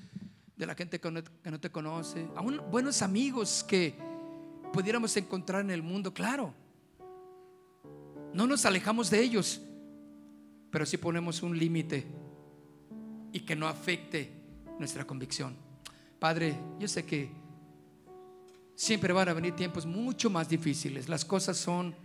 de 0.56 0.66
la 0.66 0.76
gente 0.76 1.00
que 1.00 1.12
no, 1.12 1.60
te 1.60 1.72
conoce, 1.72 2.28
aún 2.36 2.62
buenos 2.72 3.02
amigos 3.02 3.64
que 3.68 3.96
pudiéramos 4.74 5.16
encontrar 5.18 5.62
en 5.62 5.72
el 5.72 5.82
mundo, 5.82 6.14
claro. 6.14 6.54
No 8.34 8.48
nos 8.48 8.66
alejamos 8.66 9.10
de 9.10 9.22
ellos, 9.22 9.62
pero 10.72 10.86
si 10.86 10.98
ponemos 10.98 11.42
un 11.44 11.58
límite 11.58 12.06
y 13.32 13.42
que 13.42 13.56
no 13.56 13.68
afecte 13.68 14.32
nuestra 14.80 15.06
convicción. 15.06 15.56
Padre, 16.20 16.58
yo 16.80 16.88
sé 16.88 17.06
que 17.06 17.30
siempre 18.76 19.14
van 19.14 19.30
a 19.30 19.34
venir 19.34 19.56
tiempos 19.56 19.86
mucho 19.86 20.30
más 20.30 20.50
difíciles, 20.50 21.10
las 21.10 21.26
cosas 21.26 21.58
son 21.58 21.96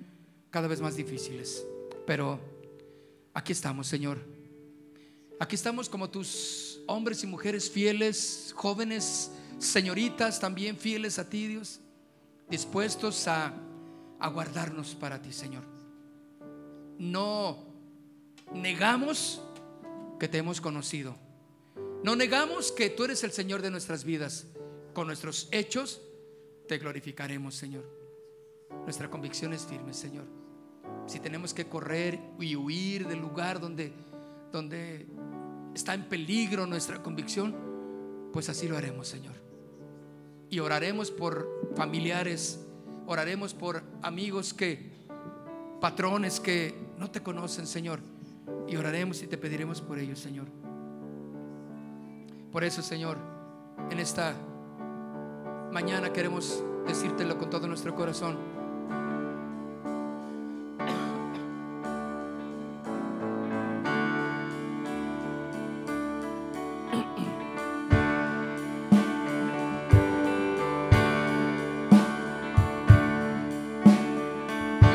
cada 0.50 0.68
vez 0.68 0.80
más 0.80 0.96
difíciles, 0.96 1.66
pero 2.06 2.40
aquí 3.34 3.52
estamos, 3.52 3.86
Señor. 3.86 4.18
Aquí 5.40 5.56
estamos 5.56 5.88
como 5.88 6.08
tus 6.08 6.80
hombres 6.86 7.24
y 7.24 7.26
mujeres 7.26 7.70
fieles, 7.70 8.52
jóvenes, 8.54 9.32
señoritas 9.58 10.38
también 10.38 10.76
fieles 10.76 11.18
a 11.18 11.28
ti, 11.28 11.48
Dios, 11.48 11.80
dispuestos 12.48 13.26
a, 13.26 13.54
a 14.18 14.28
guardarnos 14.28 14.94
para 14.94 15.20
ti, 15.20 15.32
Señor. 15.32 15.64
No 16.98 17.71
negamos 18.54 19.42
que 20.18 20.28
te 20.28 20.38
hemos 20.38 20.60
conocido. 20.60 21.16
No 22.04 22.16
negamos 22.16 22.72
que 22.72 22.90
tú 22.90 23.04
eres 23.04 23.24
el 23.24 23.32
Señor 23.32 23.62
de 23.62 23.70
nuestras 23.70 24.04
vidas. 24.04 24.46
Con 24.92 25.06
nuestros 25.06 25.48
hechos 25.52 26.02
te 26.68 26.78
glorificaremos, 26.78 27.54
Señor. 27.54 27.84
Nuestra 28.84 29.10
convicción 29.10 29.52
es 29.52 29.66
firme, 29.66 29.94
Señor. 29.94 30.24
Si 31.06 31.20
tenemos 31.20 31.54
que 31.54 31.66
correr 31.66 32.18
y 32.38 32.56
huir 32.56 33.06
del 33.06 33.18
lugar 33.18 33.60
donde, 33.60 33.92
donde 34.50 35.06
está 35.74 35.94
en 35.94 36.08
peligro 36.08 36.66
nuestra 36.66 37.02
convicción, 37.02 38.30
pues 38.32 38.48
así 38.48 38.68
lo 38.68 38.76
haremos, 38.76 39.08
Señor. 39.08 39.34
Y 40.50 40.58
oraremos 40.58 41.10
por 41.10 41.72
familiares, 41.74 42.60
oraremos 43.06 43.54
por 43.54 43.82
amigos 44.02 44.52
que, 44.52 44.90
patrones 45.80 46.40
que 46.40 46.74
no 46.98 47.10
te 47.10 47.22
conocen, 47.22 47.66
Señor 47.66 48.00
y 48.72 48.76
oraremos 48.76 49.22
y 49.22 49.26
te 49.26 49.36
pediremos 49.36 49.82
por 49.82 49.98
ellos, 49.98 50.18
Señor. 50.18 50.46
Por 52.50 52.64
eso, 52.64 52.80
Señor, 52.80 53.18
en 53.90 53.98
esta 53.98 54.34
mañana 55.70 56.10
queremos 56.10 56.64
decírtelo 56.86 57.36
con 57.38 57.50
todo 57.50 57.66
nuestro 57.66 57.94
corazón. 57.94 58.38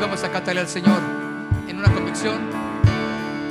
vamos 0.00 0.24
a 0.24 0.32
cantarle 0.32 0.62
al 0.62 0.68
Señor 0.68 1.00
en 1.68 1.78
una 1.78 1.92
convicción. 1.92 2.67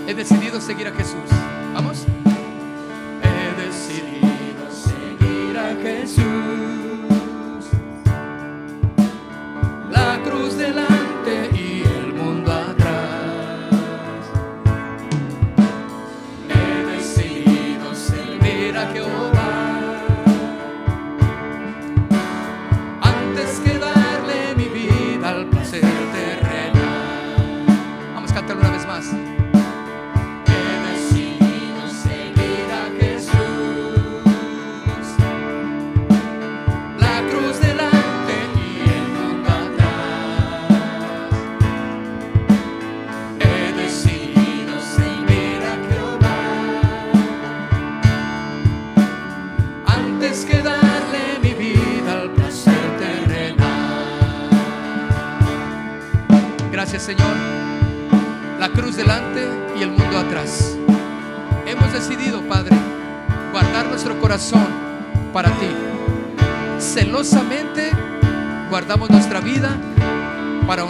He 0.07 0.13
decidido 0.13 0.61
seguir 0.61 0.87
a 0.87 0.93
Jesús. 0.93 1.29
Vamos. 1.73 2.07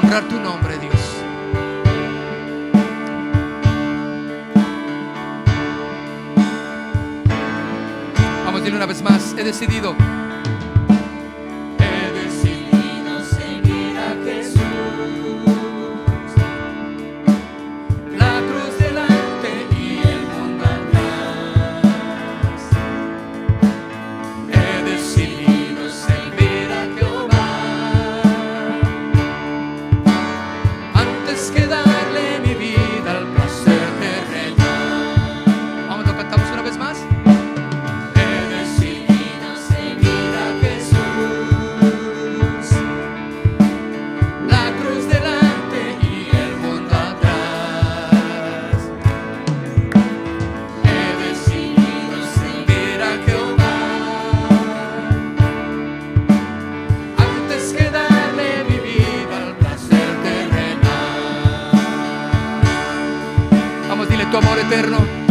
Honrar 0.07 0.23
tu 0.29 0.39
nombre, 0.39 0.77
Dios. 0.77 0.93
Vamos 8.45 8.61
a 8.61 8.63
decir 8.63 8.73
una 8.73 8.85
vez 8.85 9.01
más, 9.01 9.35
he 9.37 9.43
decidido 9.43 9.95
tu 64.31 64.37
amor 64.37 64.59
eterno. 64.59 65.26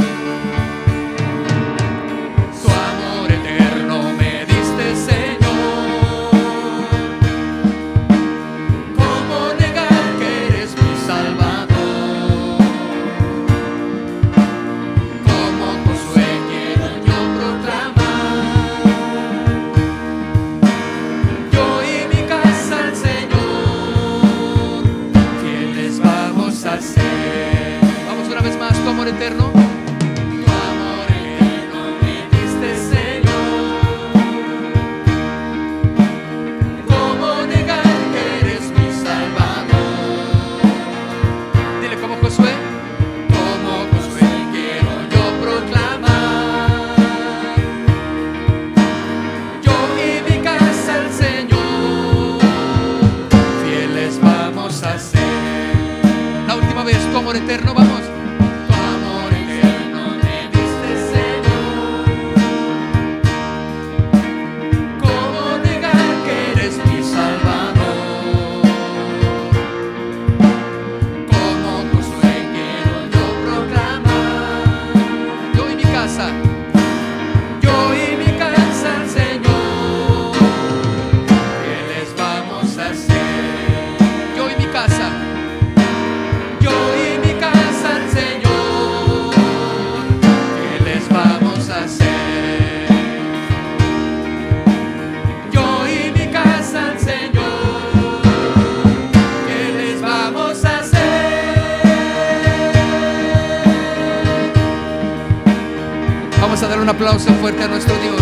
Aplauso 107.06 107.32
fuerte 107.34 107.62
a 107.62 107.68
nuestro 107.68 107.94
Dios. 108.00 108.20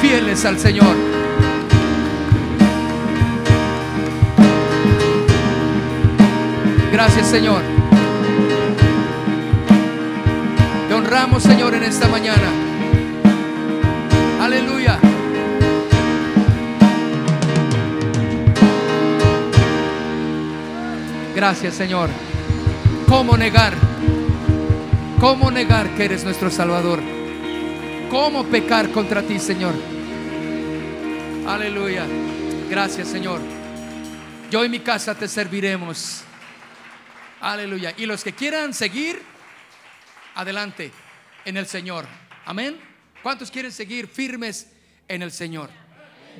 Fieles 0.00 0.44
al 0.44 0.56
Señor. 0.56 0.94
Gracias, 6.92 7.26
Señor. 7.26 7.60
Te 10.86 10.94
honramos, 10.94 11.42
Señor, 11.42 11.74
en 11.74 11.82
esta 11.82 12.06
mañana. 12.06 12.48
Aleluya. 14.40 15.00
Gracias, 21.34 21.74
Señor. 21.74 22.10
¿Cómo 23.08 23.36
negar? 23.36 23.81
¿Cómo 25.22 25.52
negar 25.52 25.94
que 25.94 26.06
eres 26.06 26.24
nuestro 26.24 26.50
Salvador? 26.50 27.00
¿Cómo 28.10 28.44
pecar 28.44 28.90
contra 28.90 29.22
ti, 29.22 29.38
Señor? 29.38 29.72
Aleluya. 31.46 32.04
Gracias, 32.68 33.06
Señor. 33.06 33.40
Yo 34.50 34.64
y 34.64 34.68
mi 34.68 34.80
casa 34.80 35.14
te 35.14 35.28
serviremos. 35.28 36.22
Aleluya. 37.40 37.94
Y 37.96 38.06
los 38.06 38.24
que 38.24 38.32
quieran 38.32 38.74
seguir, 38.74 39.22
adelante 40.34 40.90
en 41.44 41.56
el 41.56 41.66
Señor. 41.68 42.04
Amén. 42.44 42.80
¿Cuántos 43.22 43.52
quieren 43.52 43.70
seguir 43.70 44.08
firmes 44.08 44.72
en 45.06 45.22
el 45.22 45.30
Señor? 45.30 45.70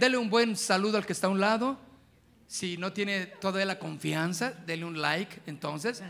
Dele 0.01 0.17
un 0.17 0.29
buen 0.29 0.57
saludo 0.57 0.99
al 0.99 1.07
que 1.07 1.13
está 1.13 1.29
a 1.29 1.31
un 1.31 1.39
lado. 1.39 1.79
Si 2.49 2.77
no 2.79 2.93
tiene 2.93 3.27
todavía 3.27 3.65
la 3.65 3.79
confianza, 3.79 4.51
dele 4.51 4.85
un 4.85 5.01
like 5.01 5.41
entonces 5.47 6.03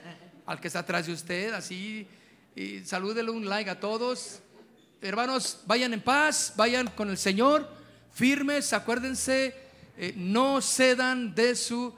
al 0.47 0.59
que 0.59 0.69
está 0.69 0.79
atrás 0.79 1.07
de 1.07 1.13
usted, 1.13 1.53
así 1.53 2.09
y 2.55 2.85
salúdele 2.85 3.31
un 3.31 3.49
like 3.49 3.71
a 3.71 3.81
todos. 3.81 4.41
Hermanos, 5.01 5.61
vayan 5.67 5.93
en 5.95 6.01
paz, 6.01 6.53
vayan 6.57 6.87
con 6.89 7.11
el 7.11 7.19
Señor, 7.19 7.69
firmes, 8.13 8.73
acuérdense, 8.73 9.55
eh, 9.97 10.15
no 10.17 10.61
cedan 10.61 11.35
de 11.35 11.57
su 11.57 11.95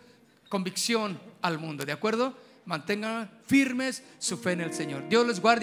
convicción 0.49 1.21
al 1.43 1.59
mundo, 1.59 1.85
¿de 1.85 1.93
acuerdo? 1.93 2.37
Mantengan 2.65 3.31
firmes 3.47 4.03
su 4.19 4.39
fe 4.39 4.53
en 4.53 4.63
el 4.63 4.73
Señor. 4.73 5.09
Dios 5.09 5.27
les 5.27 5.41
guarde. 5.41 5.63